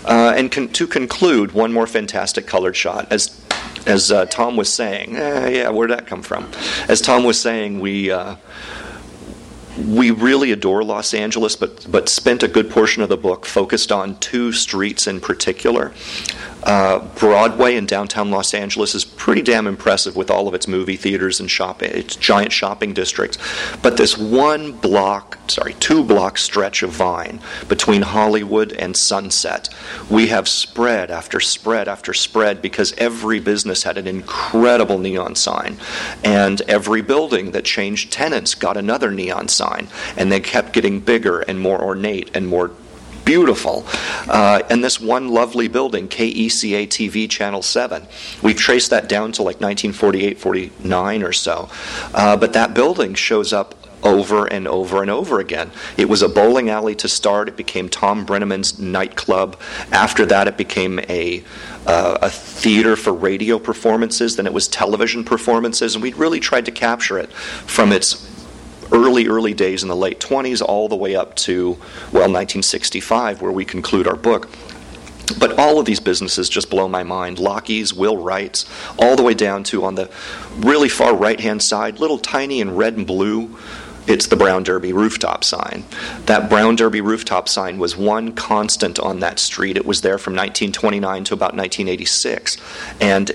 [0.04, 3.10] Uh, and con- to conclude, one more fantastic colored shot.
[3.10, 3.40] As
[3.86, 6.50] as uh, Tom was saying, eh, yeah, where'd that come from?
[6.88, 8.36] As Tom was saying, we uh,
[9.88, 13.90] we really adore Los Angeles, but but spent a good portion of the book focused
[13.92, 15.92] on two streets in particular.
[16.64, 20.96] Uh, Broadway in downtown Los Angeles is pretty damn impressive with all of its movie
[20.96, 23.36] theaters and shopping, its giant shopping districts.
[23.82, 29.68] But this one block, sorry, two block stretch of Vine between Hollywood and Sunset,
[30.08, 35.76] we have spread after spread after spread because every business had an incredible neon sign.
[36.24, 39.88] And every building that changed tenants got another neon sign.
[40.16, 42.70] And they kept getting bigger and more ornate and more
[43.24, 43.84] beautiful.
[44.28, 48.06] Uh, and this one lovely building, KECA TV Channel 7,
[48.42, 51.68] we've traced that down to like 1948, 49 or so.
[52.12, 55.70] Uh, but that building shows up over and over and over again.
[55.96, 57.48] It was a bowling alley to start.
[57.48, 59.58] It became Tom Breneman's nightclub.
[59.90, 61.42] After that, it became a
[61.86, 64.36] uh, a theater for radio performances.
[64.36, 68.33] Then it was television performances, and we really tried to capture it from its
[68.92, 71.72] early, early days in the late 20s all the way up to,
[72.12, 74.48] well, 1965, where we conclude our book.
[75.38, 77.38] But all of these businesses just blow my mind.
[77.38, 78.66] Lockheed's, Will Wright's,
[78.98, 80.10] all the way down to on the
[80.58, 83.56] really far right hand side, little tiny in red and blue.
[84.06, 85.84] It's the Brown Derby rooftop sign.
[86.26, 89.78] That Brown Derby rooftop sign was one constant on that street.
[89.78, 92.58] It was there from 1929 to about 1986.
[93.00, 93.32] And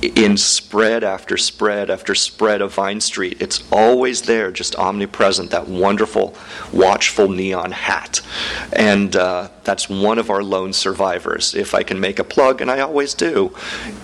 [0.00, 3.40] in spread after spread after spread of Vine Street.
[3.40, 6.36] It's always there, just omnipresent, that wonderful,
[6.72, 8.20] watchful neon hat.
[8.72, 11.54] And uh, that's one of our lone survivors.
[11.54, 13.54] If I can make a plug, and I always do,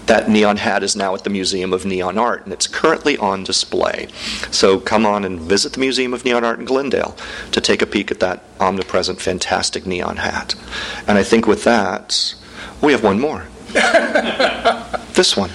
[0.06, 3.44] that neon hat is now at the Museum of Neon Art, and it's currently on
[3.44, 4.08] display.
[4.50, 7.16] So come on and visit the Museum of Neon Art in Glendale
[7.52, 10.56] to take a peek at that omnipresent, fantastic neon hat.
[11.06, 12.34] And I think with that,
[12.82, 13.46] we have one more.
[15.14, 15.50] this one.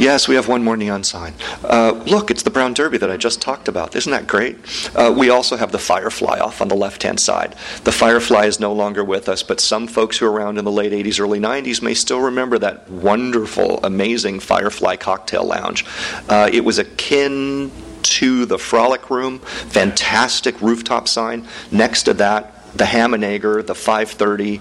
[0.00, 1.34] Yes, we have one more neon sign.
[1.62, 3.94] Uh, look, it's the Brown Derby that I just talked about.
[3.94, 4.56] Isn't that great?
[4.96, 7.54] Uh, we also have the Firefly off on the left hand side.
[7.84, 10.72] The Firefly is no longer with us, but some folks who were around in the
[10.72, 15.84] late 80s, early 90s may still remember that wonderful, amazing Firefly cocktail lounge.
[16.30, 17.70] Uh, it was akin
[18.02, 21.46] to the Frolic Room, fantastic rooftop sign.
[21.70, 24.60] Next to that, the Ham and the 530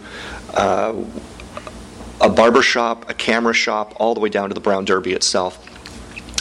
[2.21, 5.65] a barber shop, a camera shop, all the way down to the Brown Derby itself.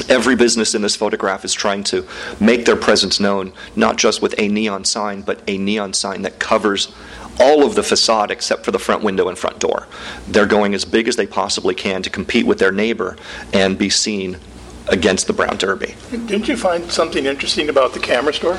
[0.08, 2.06] Every business in this photograph is trying to
[2.40, 6.38] make their presence known, not just with a neon sign, but a neon sign that
[6.38, 6.92] covers
[7.40, 9.86] all of the facade except for the front window and front door.
[10.26, 13.16] They're going as big as they possibly can to compete with their neighbor
[13.52, 14.38] and be seen
[14.90, 15.94] against the Brown Derby.
[16.10, 18.58] Didn't you find something interesting about the camera store?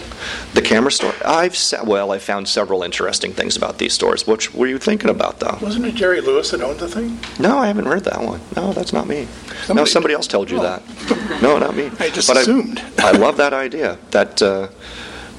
[0.54, 1.14] The camera store?
[1.26, 4.28] I've se- well, I found several interesting things about these stores.
[4.28, 5.58] What were you thinking about, though?
[5.62, 7.20] Wasn't it Jerry Lewis that owned the thing?
[7.40, 8.42] No, I haven't heard that one.
[8.56, 9.24] No, that's not me.
[9.26, 9.28] no,
[9.66, 10.64] Somebody- somebody else told you Oh.
[10.64, 11.42] that.
[11.42, 11.90] No, not me.
[12.00, 12.82] I just But assumed.
[13.00, 13.98] I, love that idea.
[14.12, 14.68] That uh,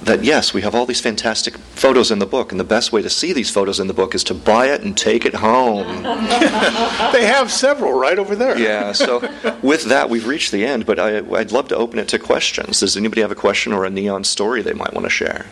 [0.05, 3.03] that yes, we have all these fantastic photos in the book, and the best way
[3.03, 6.05] to see these photos in the book is to buy it and take it home.
[7.13, 8.57] They have several right over there.
[8.59, 8.93] Yeah.
[8.93, 9.19] So
[9.63, 10.87] with that, we've reached the end.
[10.87, 12.81] But I, I'd love to open it to questions.
[12.81, 15.47] Does anybody have a question or a neon story they might want to share?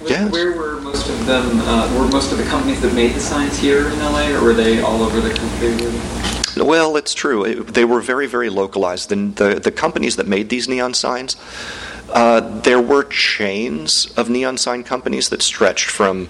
[0.00, 0.32] Where, Yes.
[0.32, 1.60] where were most of them?
[1.60, 4.54] Uh, were most of the companies that made the signs here in LA, or were
[4.54, 5.76] they all over the country?
[6.64, 7.44] Well, it's true.
[7.44, 9.10] It- they were very, very localized.
[9.10, 11.36] The, the, the companies that made these neon signs,
[12.12, 16.28] uh, there were chains of neon sign companies that stretched from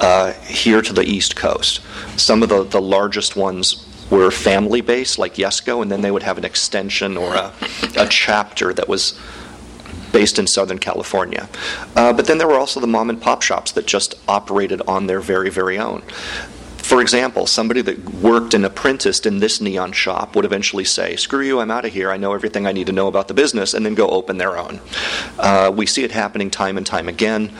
[0.00, 1.80] uh, here to the East Coast.
[2.16, 6.22] Some of the, the largest ones were family based, like Yesco, and then they would
[6.22, 7.52] have an extension or a,
[7.96, 9.18] a chapter that was
[10.12, 11.48] based in Southern California.
[11.96, 15.06] Uh, but then there were also the mom and pop shops that just operated on
[15.06, 16.02] their very, very own.
[16.84, 21.40] For example, somebody that worked and apprenticed in this neon shop would eventually say, Screw
[21.40, 22.10] you, I'm out of here.
[22.10, 24.58] I know everything I need to know about the business, and then go open their
[24.58, 24.80] own.
[25.38, 27.50] Uh, we see it happening time and time again,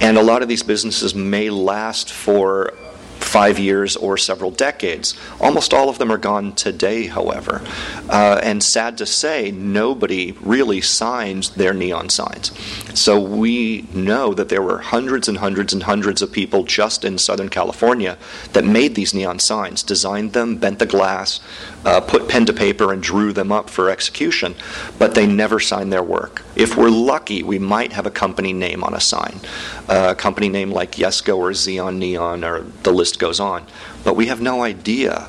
[0.00, 2.72] and a lot of these businesses may last for
[3.22, 5.16] five years or several decades.
[5.40, 7.62] Almost all of them are gone today, however.
[8.08, 12.52] Uh, and sad to say, nobody really signs their neon signs.
[12.98, 17.18] So we know that there were hundreds and hundreds and hundreds of people just in
[17.18, 18.18] Southern California
[18.52, 21.40] that made these neon signs, designed them, bent the glass,
[21.84, 24.54] uh, put pen to paper, and drew them up for execution,
[24.98, 26.42] but they never signed their work.
[26.56, 29.40] If we're lucky, we might have a company name on a sign,
[29.88, 33.66] uh, a company name like Yesco or Zeon Neon, or the list goes on.
[34.04, 35.28] But we have no idea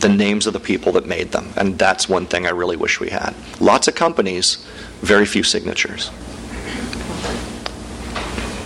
[0.00, 3.00] the names of the people that made them, and that's one thing I really wish
[3.00, 3.34] we had.
[3.60, 4.56] Lots of companies,
[5.00, 6.10] very few signatures.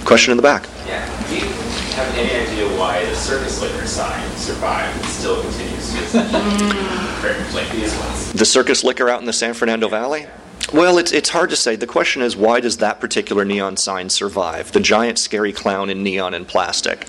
[0.05, 0.67] Question in the back.
[0.87, 1.67] Yeah.
[1.99, 5.99] Do you have any idea why the circus liquor sign survived and still continues to
[6.05, 7.53] exist?
[7.53, 8.33] Like these ones.
[8.35, 10.29] The circus liquor out in the San Fernando Valley?
[10.73, 11.75] Well, it's, it's hard to say.
[11.75, 14.71] The question is, why does that particular neon sign survive?
[14.71, 17.05] The giant scary clown in neon and plastic.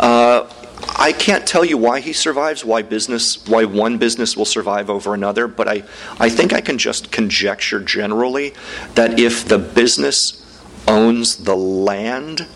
[0.00, 0.52] Uh,
[0.96, 5.14] I can't tell you why he survives, why business, why one business will survive over
[5.14, 5.84] another, but I,
[6.18, 8.54] I think I can just conjecture generally
[8.96, 10.42] that if the business
[10.88, 12.48] owns the land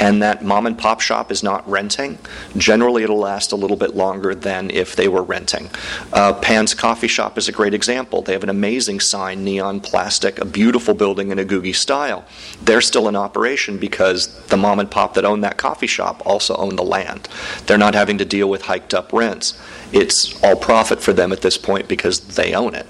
[0.00, 2.18] and that mom and pop shop is not renting,
[2.56, 5.70] generally it'll last a little bit longer than if they were renting.
[6.12, 8.22] Uh, Pann's Coffee Shop is a great example.
[8.22, 12.24] They have an amazing sign, neon plastic, a beautiful building in a Googie style.
[12.62, 16.56] They're still in operation because the mom and pop that own that coffee shop also
[16.56, 17.28] own the land.
[17.66, 19.58] They're not having to deal with hiked up rents.
[19.92, 22.86] It's all profit for them at this point because they own it.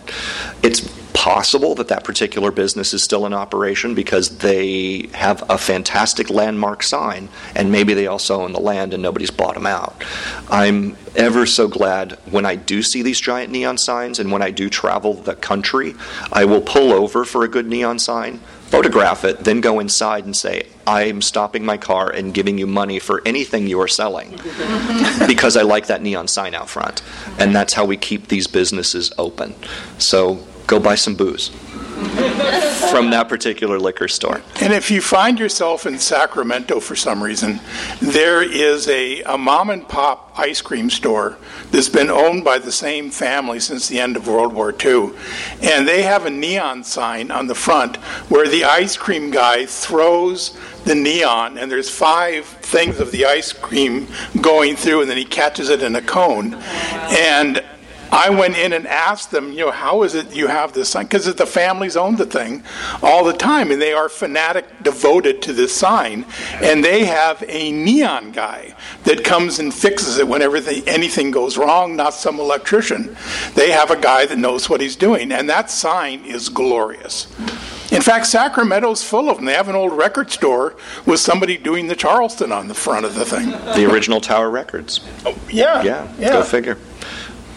[0.63, 0.89] It's
[1.25, 6.83] possible that that particular business is still in operation because they have a fantastic landmark
[6.83, 10.05] sign and maybe they also own the land and nobody's bought them out.
[10.51, 14.51] I'm ever so glad when I do see these giant neon signs and when I
[14.51, 15.95] do travel the country,
[16.31, 20.37] I will pull over for a good neon sign, photograph it, then go inside and
[20.37, 24.33] say, I'm stopping my car and giving you money for anything you are selling
[25.27, 27.01] because I like that neon sign out front.
[27.39, 29.55] And that's how we keep these businesses open.
[29.97, 31.51] So go buy some booze
[32.91, 34.43] from that particular liquor store.
[34.61, 37.61] And if you find yourself in Sacramento for some reason,
[38.01, 41.39] there is a, a mom and pop ice cream store
[41.71, 45.11] that's been owned by the same family since the end of World War II.
[45.63, 47.97] And they have a neon sign on the front
[48.29, 53.53] where the ice cream guy throws the neon, and there's five things of the ice
[53.53, 54.07] cream
[54.41, 56.55] going through, and then he catches it in a cone.
[56.55, 57.65] And
[58.15, 61.07] I went in and asked them, you know, how is it you have this sign?
[61.07, 62.63] Because the families own the thing
[63.03, 66.25] all the time, and they are fanatic, devoted to this sign.
[66.63, 71.59] And they have a neon guy that comes and fixes it whenever they, anything goes
[71.59, 73.17] wrong, not some electrician.
[73.57, 77.27] They have a guy that knows what he's doing, and that sign is glorious.
[77.91, 79.45] In fact, Sacramento's full of them.
[79.45, 83.15] They have an old record store with somebody doing the Charleston on the front of
[83.15, 83.51] the thing.
[83.51, 85.01] The original Tower Records.
[85.27, 85.83] Oh, yeah.
[85.83, 86.29] Yeah, yeah.
[86.31, 86.79] go figure.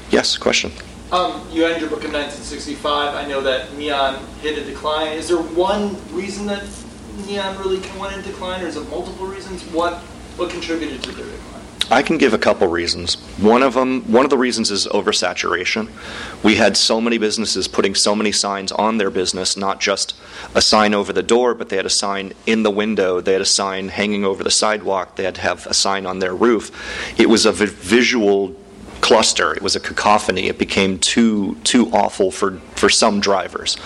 [0.09, 0.71] Yes, question.
[1.11, 3.15] Um, you ended your book in 1965.
[3.15, 5.13] I know that neon hit a decline.
[5.13, 6.63] Is there one reason that
[7.25, 9.63] neon really went into decline, or is it multiple reasons?
[9.65, 9.99] What
[10.37, 11.57] what contributed to their decline?
[11.89, 13.15] I can give a couple reasons.
[13.37, 15.89] One of them, one of the reasons is oversaturation.
[16.43, 20.13] We had so many businesses putting so many signs on their business, not just
[20.53, 23.41] a sign over the door, but they had a sign in the window, they had
[23.41, 26.71] a sign hanging over the sidewalk, they had to have a sign on their roof.
[27.17, 28.53] It was a vi- visual
[29.01, 29.53] cluster.
[29.53, 30.47] It was a cacophony.
[30.47, 33.77] It became too too awful for for some drivers.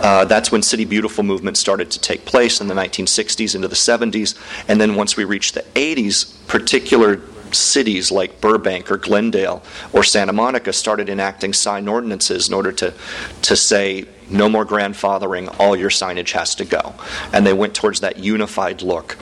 [0.00, 3.76] Uh, that's when City Beautiful movement started to take place in the 1960s into the
[3.76, 4.36] 70s,
[4.68, 7.20] and then once we reached the 80s, particular
[7.52, 12.94] cities like Burbank or Glendale or Santa Monica started enacting sign ordinances in order to
[13.42, 16.94] to say no more grandfathering, all your signage has to go.
[17.32, 19.18] And they went towards that unified look.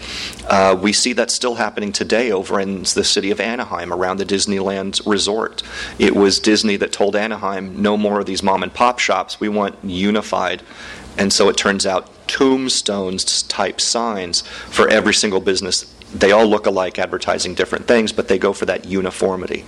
[0.48, 4.24] Uh, we see that still happening today over in the city of Anaheim around the
[4.24, 5.62] Disneyland resort.
[5.98, 9.48] It was Disney that told Anaheim, no more of these mom and pop shops, we
[9.48, 10.62] want unified.
[11.16, 16.66] And so it turns out tombstones type signs for every single business they all look
[16.66, 19.64] alike advertising different things, but they go for that uniformity.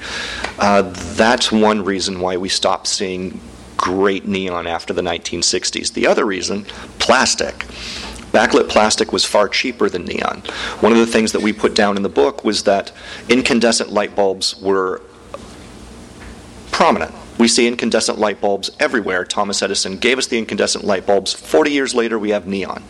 [0.58, 0.82] Uh,
[1.14, 3.40] that's one reason why we stopped seeing
[3.80, 5.94] great neon after the 1960s.
[5.94, 6.64] The other reason,
[6.98, 7.54] plastic.
[8.30, 10.42] Backlit plastic was far cheaper than neon.
[10.80, 12.92] One of the things that we put down in the book was that
[13.30, 15.00] incandescent light bulbs were
[16.70, 17.14] prominent.
[17.40, 19.24] We see incandescent light bulbs everywhere.
[19.24, 21.32] Thomas Edison gave us the incandescent light bulbs.
[21.32, 22.84] 40 years later, we have neon.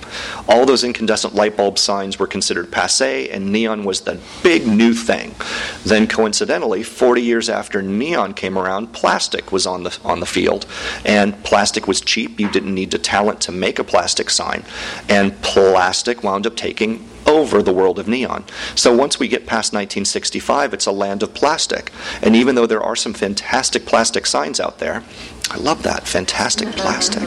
[0.48, 4.92] All those incandescent light bulb signs were considered passe, and neon was the big new
[4.92, 5.36] thing.
[5.84, 10.66] Then, coincidentally, 40 years after neon came around, plastic was on the, on the field.
[11.04, 12.40] And plastic was cheap.
[12.40, 14.64] You didn't need the talent to make a plastic sign.
[15.08, 18.44] And plastic wound up taking over the world of neon.
[18.74, 21.92] So once we get past 1965, it's a land of plastic.
[22.20, 25.04] And even though there are some fantastic plastic signs out there,
[25.50, 27.22] I love that, fantastic plastic.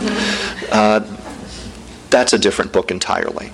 [0.72, 1.02] Uh,
[2.10, 3.52] that's a different book entirely.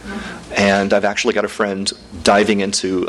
[0.56, 1.92] And I've actually got a friend
[2.24, 3.08] diving into.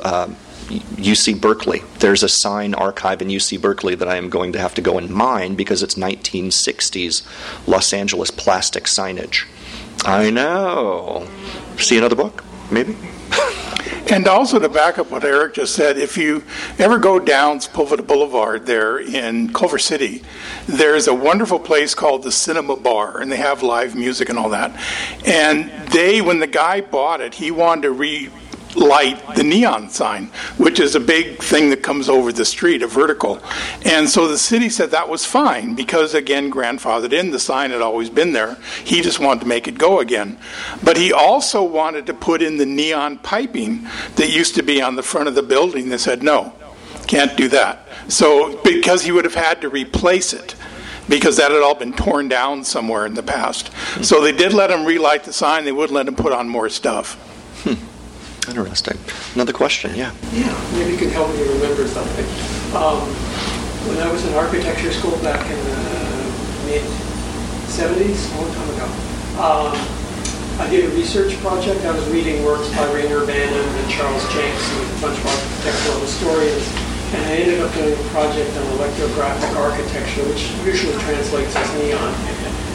[0.70, 1.82] UC Berkeley.
[1.98, 4.98] There's a sign archive in UC Berkeley that I am going to have to go
[4.98, 7.26] and mine because it's 1960s
[7.66, 9.46] Los Angeles plastic signage.
[10.04, 11.26] I know.
[11.76, 12.44] See another book?
[12.70, 12.96] Maybe?
[14.10, 16.42] And also to back up what Eric just said, if you
[16.80, 20.24] ever go down Sepulveda Boulevard there in Culver City,
[20.66, 24.48] there's a wonderful place called the Cinema Bar, and they have live music and all
[24.48, 24.72] that.
[25.24, 28.30] And they, when the guy bought it, he wanted to re
[28.76, 32.86] light the neon sign, which is a big thing that comes over the street, a
[32.86, 33.40] vertical.
[33.84, 37.82] And so the city said that was fine because, again, grandfathered in, the sign had
[37.82, 38.56] always been there.
[38.84, 40.38] He just wanted to make it go again.
[40.82, 44.96] But he also wanted to put in the neon piping that used to be on
[44.96, 46.54] the front of the building They said no.
[47.06, 47.86] Can't do that.
[48.08, 50.54] So, because he would have had to replace it,
[51.08, 53.72] because that had all been torn down somewhere in the past.
[54.02, 55.64] So they did let him relight the sign.
[55.64, 57.14] They wouldn't let him put on more stuff.
[57.64, 57.89] Hmm.
[58.50, 58.98] Interesting.
[59.34, 60.10] Another question, yeah.
[60.34, 62.26] Yeah, maybe you can help me remember something.
[62.74, 62.98] Um,
[63.86, 65.78] when I was in architecture school back in the
[66.66, 66.82] mid
[67.70, 68.86] 70s, a long time ago,
[69.38, 69.72] um,
[70.58, 71.78] I did a research project.
[71.86, 76.00] I was reading works by Reyner Banham and Charles Jencks and a bunch of architectural
[76.02, 76.66] historians.
[77.14, 82.12] And I ended up doing a project on electrographic architecture, which usually translates as neon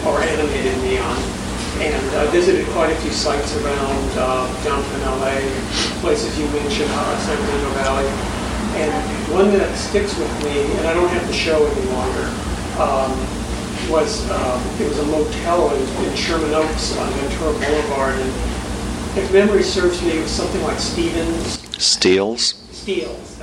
[0.08, 1.20] or animated neon.
[1.84, 5.36] And I visited quite a few sites around uh, downtown LA,
[6.00, 8.08] places you mentioned, uh, San Fernando Valley.
[8.80, 12.26] And one that sticks with me, and I don't have to show any longer,
[12.80, 13.12] um,
[13.90, 18.20] was um, it was a motel in, in Sherman Oaks on Ventura Boulevard.
[18.20, 18.30] And
[19.18, 22.56] if memory serves me, it was something like Stevens Steele's?
[22.72, 23.42] Steels.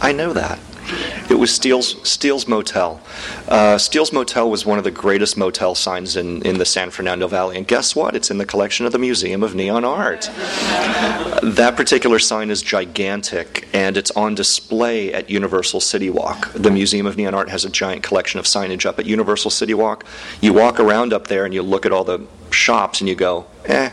[0.00, 0.58] I know that.
[1.28, 3.00] It was Steele's, Steele's Motel.
[3.48, 7.28] Uh, Steele's Motel was one of the greatest motel signs in, in the San Fernando
[7.28, 7.56] Valley.
[7.56, 8.14] And guess what?
[8.14, 10.22] It's in the collection of the Museum of Neon Art.
[11.42, 16.52] that particular sign is gigantic and it's on display at Universal City Walk.
[16.52, 19.74] The Museum of Neon Art has a giant collection of signage up at Universal City
[19.74, 20.04] Walk.
[20.40, 23.46] You walk around up there and you look at all the shops and you go,
[23.64, 23.90] eh.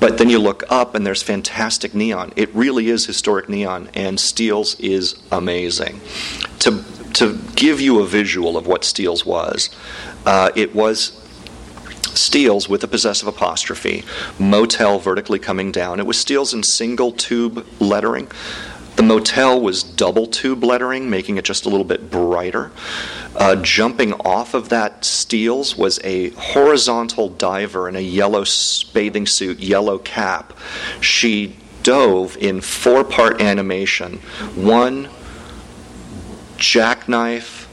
[0.00, 2.32] But then you look up and there's fantastic neon.
[2.34, 6.00] It really is historic neon, and Steele's is amazing.
[6.60, 6.82] To,
[7.12, 9.68] to give you a visual of what Steele's was,
[10.24, 11.20] uh, it was
[12.14, 14.04] Steele's with a possessive apostrophe,
[14.38, 16.00] motel vertically coming down.
[16.00, 18.30] It was Steele's in single tube lettering.
[18.96, 22.70] The motel was double tube lettering, making it just a little bit brighter.
[23.36, 28.44] Uh, jumping off of that Steele's was a horizontal diver in a yellow
[28.92, 30.52] bathing suit, yellow cap.
[31.00, 34.18] She dove in four part animation.
[34.54, 35.08] One
[36.56, 37.68] jackknife,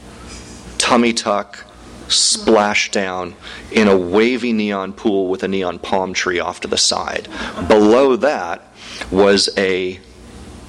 [0.78, 1.64] tummy tuck,
[2.08, 3.34] splash down
[3.70, 7.28] in a wavy neon pool with a neon palm tree off to the side.
[7.66, 8.72] Below that
[9.10, 10.00] was a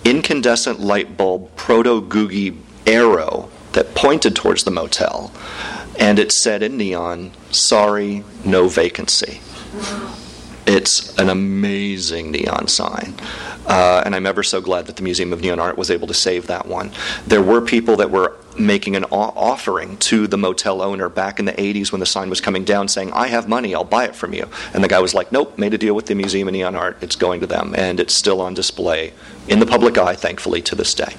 [0.04, 5.32] incandescent light bulb proto googie arrow that pointed towards the motel
[6.00, 9.42] and it said in neon sorry no vacancy
[10.66, 13.16] it's an amazing neon sign.
[13.66, 16.14] Uh, and I'm ever so glad that the Museum of Neon Art was able to
[16.14, 16.91] save that one.
[17.28, 21.53] There were people that were making an offering to the motel owner back in the
[21.53, 24.34] 80s when the sign was coming down saying, I have money, I'll buy it from
[24.34, 24.49] you.
[24.74, 26.97] And the guy was like, Nope, made a deal with the Museum of Neon Art,
[27.01, 27.74] it's going to them.
[27.78, 29.14] And it's still on display
[29.47, 31.14] in the public eye, thankfully, to this day.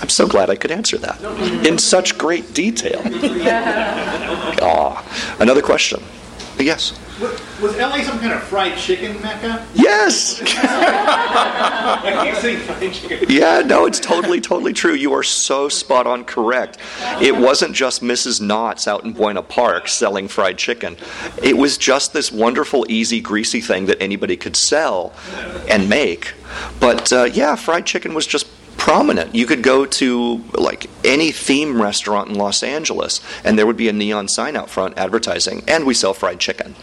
[0.00, 1.22] I'm so glad I could answer that
[1.66, 3.00] in such great detail.
[4.62, 5.36] Aw.
[5.40, 6.02] Another question.
[6.58, 6.98] Yes.
[7.60, 9.64] Was LA some kind of fried chicken mecca?
[9.74, 10.40] Yes.
[10.42, 13.28] I keep saying fried chicken.
[13.28, 14.94] Yeah, no, it's totally, totally true.
[14.94, 16.78] You are so spot on correct.
[17.20, 18.40] It wasn't just Mrs.
[18.40, 20.96] Knott's out in Buena Park selling fried chicken.
[21.42, 25.12] It was just this wonderful, easy, greasy thing that anybody could sell
[25.68, 26.34] and make.
[26.80, 28.46] But uh, yeah, fried chicken was just
[28.84, 29.34] prominent.
[29.34, 33.88] You could go to like any theme restaurant in Los Angeles, and there would be
[33.88, 36.74] a neon sign out front advertising, and we sell fried chicken.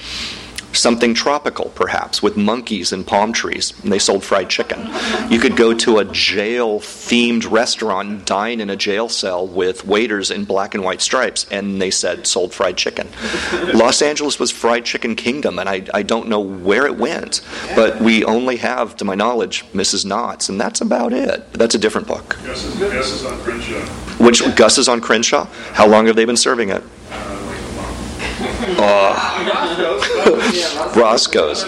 [0.73, 4.89] Something tropical, perhaps, with monkeys and palm trees, and they sold fried chicken.
[5.29, 9.85] You could go to a jail themed restaurant and dine in a jail cell with
[9.85, 13.09] waiters in black and white stripes, and they said sold fried chicken.
[13.73, 17.41] Los Angeles was fried chicken kingdom, and I, I don't know where it went,
[17.75, 20.05] but we only have, to my knowledge, Mrs.
[20.05, 21.51] Knott's, and that's about it.
[21.53, 22.37] That's a different book.
[22.45, 23.85] Gus is, Gus is on Crenshaw.
[24.23, 25.45] Which Gus is on Crenshaw?
[25.73, 26.83] How long have they been serving it?
[27.11, 28.50] Uh, like a month.
[30.95, 31.65] Roscoe's.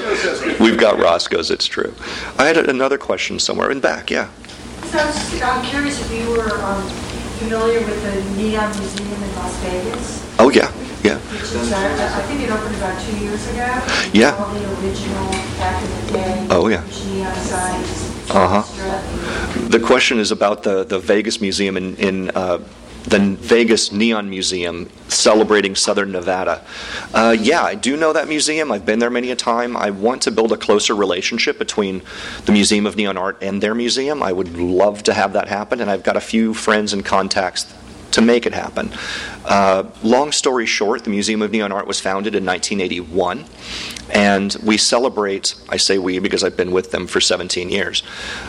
[0.60, 1.94] We've got Roscoe's, it's true.
[2.38, 4.30] I had another question somewhere in back, yeah.
[4.86, 6.84] So I I'm curious if you were um,
[7.40, 10.72] familiar with the Neon Museum in Las Vegas, Oh, yeah,
[11.04, 11.18] yeah.
[11.20, 13.82] which is, uh, I think it opened about two years ago.
[14.14, 14.36] Yeah.
[14.36, 16.48] All the original, back in the day.
[16.50, 16.84] Oh, yeah.
[16.90, 18.12] Signs.
[18.30, 19.68] Uh-huh.
[19.70, 22.60] The question is about the, the Vegas Museum in, in uh,
[23.06, 26.66] the Vegas Neon Museum celebrating Southern Nevada.
[27.14, 28.72] Uh, yeah, I do know that museum.
[28.72, 29.76] I've been there many a time.
[29.76, 32.02] I want to build a closer relationship between
[32.46, 34.24] the Museum of Neon Art and their museum.
[34.24, 37.72] I would love to have that happen, and I've got a few friends and contacts
[38.14, 38.92] to make it happen.
[39.46, 43.46] Uh, long story short, the Museum of Neon Art was founded in 1981,
[44.12, 48.04] and we celebrate, I say we because I've been with them for 17 years.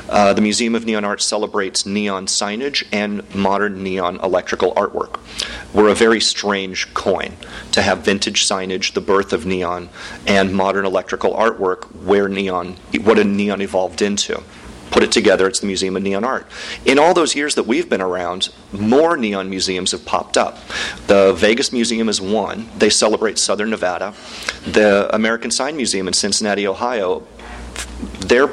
[0.08, 5.18] Uh, the Museum of Neon Art celebrates neon signage and modern neon electrical artwork.
[5.72, 7.32] We're a very strange coin
[7.72, 9.88] to have vintage signage, the birth of neon,
[10.26, 14.42] and modern electrical artwork where neon, what a neon evolved into.
[14.90, 15.46] Put it together.
[15.46, 16.46] It's the Museum of Neon Art.
[16.84, 20.58] In all those years that we've been around, more neon museums have popped up.
[21.06, 22.68] The Vegas Museum is one.
[22.76, 24.14] They celebrate Southern Nevada.
[24.66, 27.26] The American Sign Museum in Cincinnati, Ohio,
[28.20, 28.50] they're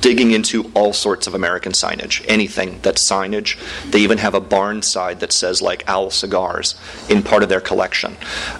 [0.00, 3.58] digging into all sorts of American signage, anything that's signage.
[3.90, 6.74] They even have a barn side that says like Owl Cigars
[7.08, 8.16] in part of their collection.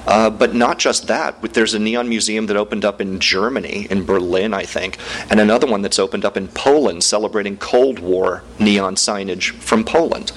[0.07, 4.05] Uh, but not just that, there's a neon museum that opened up in Germany, in
[4.05, 4.99] Berlin, I think,
[5.31, 10.33] and another one that's opened up in Poland celebrating Cold War neon signage from Poland.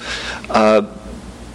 [0.48, 0.82] Uh,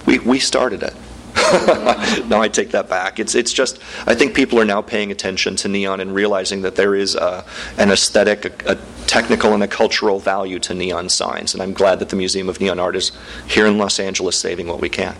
[0.05, 0.93] we, we started it.
[2.27, 3.19] no, I take that back.
[3.19, 6.75] It's it's just I think people are now paying attention to neon and realizing that
[6.75, 7.45] there is a,
[7.77, 8.77] an aesthetic, a, a,
[9.07, 11.53] technical, and a cultural value to neon signs.
[11.53, 13.11] And I'm glad that the Museum of Neon Art is
[13.47, 15.15] here in Los Angeles, saving what we can.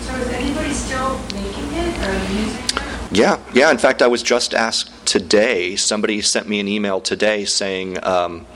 [0.00, 3.16] So is anybody still making it or using it?
[3.16, 3.70] Yeah, yeah.
[3.70, 5.76] In fact, I was just asked today.
[5.76, 8.02] Somebody sent me an email today saying.
[8.04, 8.46] Um,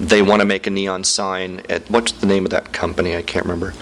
[0.00, 3.16] they want to make a neon sign at what's the name of that company?
[3.16, 3.74] I can't remember.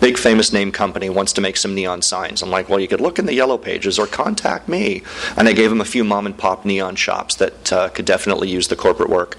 [0.00, 2.42] Big famous name company wants to make some neon signs.
[2.42, 5.02] I'm like, well, you could look in the yellow pages or contact me.
[5.36, 8.48] And I gave them a few mom and pop neon shops that uh, could definitely
[8.48, 9.38] use the corporate work.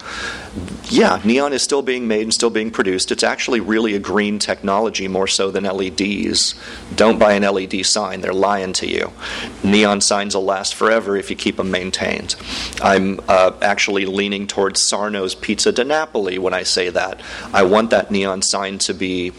[0.85, 3.11] Yeah, neon is still being made and still being produced.
[3.11, 6.55] It's actually really a green technology more so than LEDs.
[6.95, 9.11] Don't buy an LED sign, they're lying to you.
[9.63, 12.35] Neon signs will last forever if you keep them maintained.
[12.81, 17.21] I'm uh, actually leaning towards Sarno's Pizza di Napoli when I say that.
[17.53, 19.31] I want that neon sign to be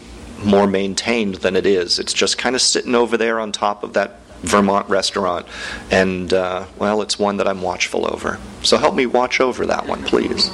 [0.43, 1.99] more maintained than it is.
[1.99, 5.47] It's just kind of sitting over there on top of that Vermont restaurant.
[5.89, 8.39] And, uh, well, it's one that I'm watchful over.
[8.61, 10.51] So help me watch over that one, please.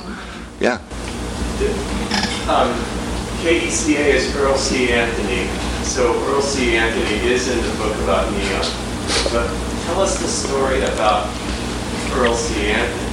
[0.59, 0.79] Yeah.
[2.47, 2.69] Um,
[3.43, 4.91] is Earl C.
[4.91, 5.47] Anthony.
[5.83, 6.77] So Earl C.
[6.77, 8.65] Anthony is in the book about neon.
[9.33, 9.47] But
[9.85, 11.25] tell us the story about
[12.13, 12.67] Earl C.
[12.67, 13.10] Anthony.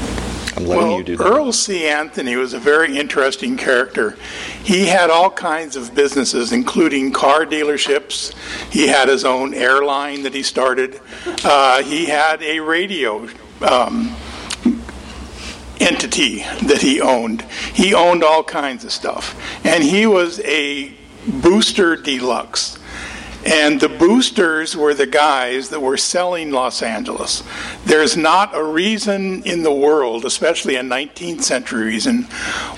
[0.58, 1.24] I'm letting well, you do that.
[1.24, 1.86] Earl C.
[1.86, 4.16] Anthony was a very interesting character.
[4.64, 8.34] He had all kinds of businesses, including car dealerships.
[8.72, 11.00] He had his own airline that he started.
[11.44, 13.28] Uh, he had a radio
[13.60, 14.16] um,
[15.78, 17.42] entity that he owned.
[17.72, 19.40] He owned all kinds of stuff.
[19.64, 20.92] And he was a
[21.40, 22.77] booster deluxe.
[23.48, 27.42] And the boosters were the guys that were selling Los Angeles.
[27.86, 32.24] There's not a reason in the world, especially a 19th century reason,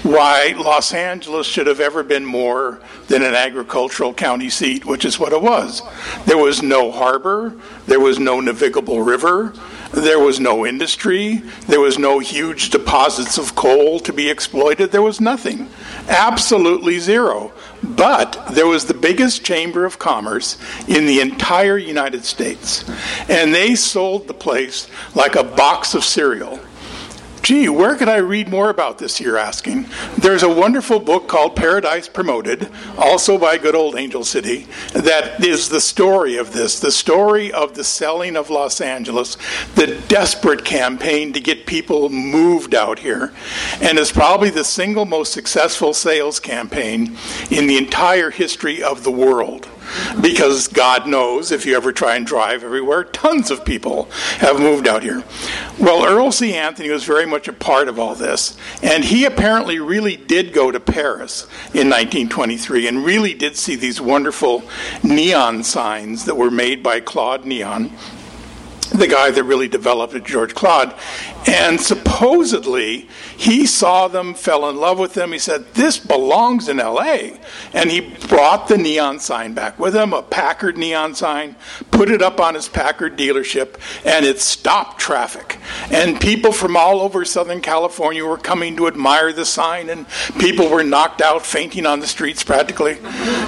[0.04, 5.18] why Los Angeles should have ever been more than an agricultural county seat, which is
[5.18, 5.82] what it was.
[6.26, 7.52] There was no harbor,
[7.86, 9.52] there was no navigable river,
[9.92, 15.02] there was no industry, there was no huge deposits of coal to be exploited, there
[15.02, 15.68] was nothing.
[16.08, 17.52] Absolutely zero.
[17.82, 22.84] But there was the biggest chamber of commerce in the entire United States.
[23.28, 26.60] And they sold the place like a box of cereal.
[27.42, 29.18] Gee, where can I read more about this?
[29.18, 29.86] You're asking.
[30.18, 32.68] There's a wonderful book called Paradise Promoted,
[32.98, 37.74] also by good old Angel City, that is the story of this the story of
[37.74, 39.36] the selling of Los Angeles,
[39.74, 43.32] the desperate campaign to get people moved out here.
[43.80, 47.16] And it's probably the single most successful sales campaign
[47.50, 49.68] in the entire history of the world
[50.20, 54.04] because God knows if you ever try and drive everywhere, tons of people
[54.38, 55.22] have moved out here.
[55.78, 56.54] Well, Earl C.
[56.54, 60.70] Anthony was very much a part of all this, and he apparently really did go
[60.70, 64.62] to Paris in 1923 and really did see these wonderful
[65.02, 67.90] neon signs that were made by Claude Neon
[68.90, 70.94] the guy that really developed it, George Claude.
[71.46, 75.32] And supposedly, he saw them, fell in love with them.
[75.32, 77.30] He said, This belongs in LA.
[77.72, 81.56] And he brought the neon sign back with him, a Packard neon sign,
[81.90, 85.58] put it up on his Packard dealership, and it stopped traffic.
[85.90, 90.06] And people from all over Southern California were coming to admire the sign, and
[90.38, 92.98] people were knocked out, fainting on the streets practically.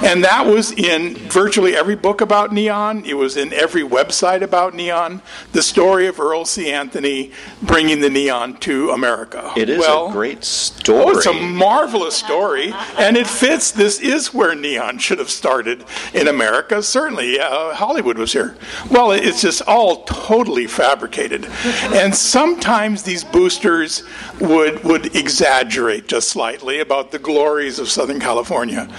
[0.03, 4.73] And that was in virtually every book about neon, it was in every website about
[4.73, 5.21] neon.
[5.51, 6.71] The story of Earl C.
[6.71, 7.31] Anthony
[7.61, 9.51] bringing the neon to America.
[9.55, 11.03] It is well, a great story.
[11.03, 13.71] Oh, it's a marvelous story, and it fits.
[13.71, 16.81] This is where neon should have started in America.
[16.81, 18.55] Certainly, uh, Hollywood was here.
[18.89, 21.45] Well, it's just all totally fabricated,
[21.93, 24.03] and sometimes these boosters
[24.39, 28.89] would would exaggerate just slightly about the glories of Southern California.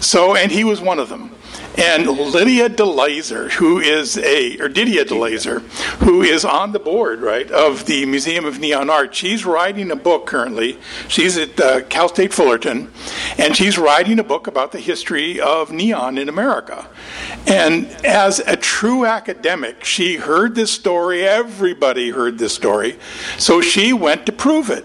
[0.00, 1.34] So, and he was one of them.
[1.78, 5.60] And Lydia DeLyser, who is a, or Dydia DeLyser,
[6.00, 9.96] who is on the board, right, of the Museum of Neon Art, she's writing a
[9.96, 10.76] book currently.
[11.06, 12.90] She's at uh, Cal State Fullerton,
[13.38, 16.88] and she's writing a book about the history of neon in America.
[17.46, 22.98] And as a true academic, she heard this story, everybody heard this story,
[23.38, 24.84] so she went to prove it.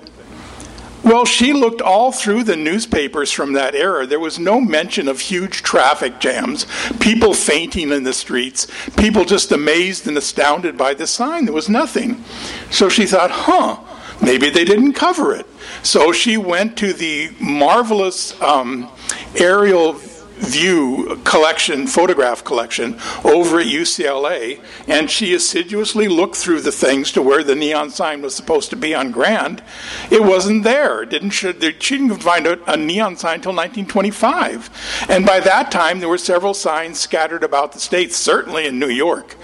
[1.03, 4.07] Well, she looked all through the newspapers from that era.
[4.07, 6.65] There was no mention of huge traffic jams,
[6.99, 11.45] people fainting in the streets, people just amazed and astounded by the sign.
[11.45, 12.23] There was nothing.
[12.71, 13.79] So she thought, huh,
[14.21, 15.45] maybe they didn't cover it.
[15.83, 18.89] So she went to the marvelous um,
[19.35, 19.99] aerial
[20.43, 27.21] view collection, photograph collection over at UCLA, and she assiduously looked through the things to
[27.21, 29.63] where the neon sign was supposed to be on Grand.
[30.11, 31.05] It wasn't there.
[31.05, 36.09] Didn't she didn't find a, a neon sign until 1925, and by that time there
[36.09, 39.35] were several signs scattered about the states, certainly in New York,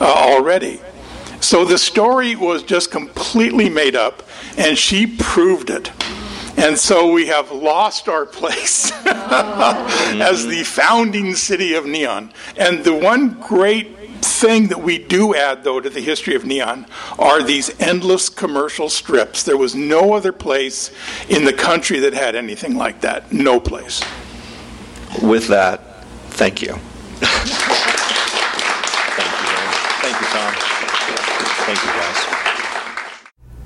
[0.00, 0.80] uh, already.
[1.40, 4.22] So the story was just completely made up,
[4.56, 5.90] and she proved it.
[6.58, 12.32] And so we have lost our place as the founding city of neon.
[12.56, 16.86] And the one great thing that we do add, though, to the history of neon
[17.16, 19.44] are these endless commercial strips.
[19.44, 20.90] There was no other place
[21.28, 23.32] in the country that had anything like that.
[23.32, 24.02] No place.
[25.22, 26.72] With that, thank you.
[27.20, 27.60] thank
[29.42, 29.58] you.
[30.02, 30.54] Thank you, Tom.
[31.66, 31.97] Thank you, guys.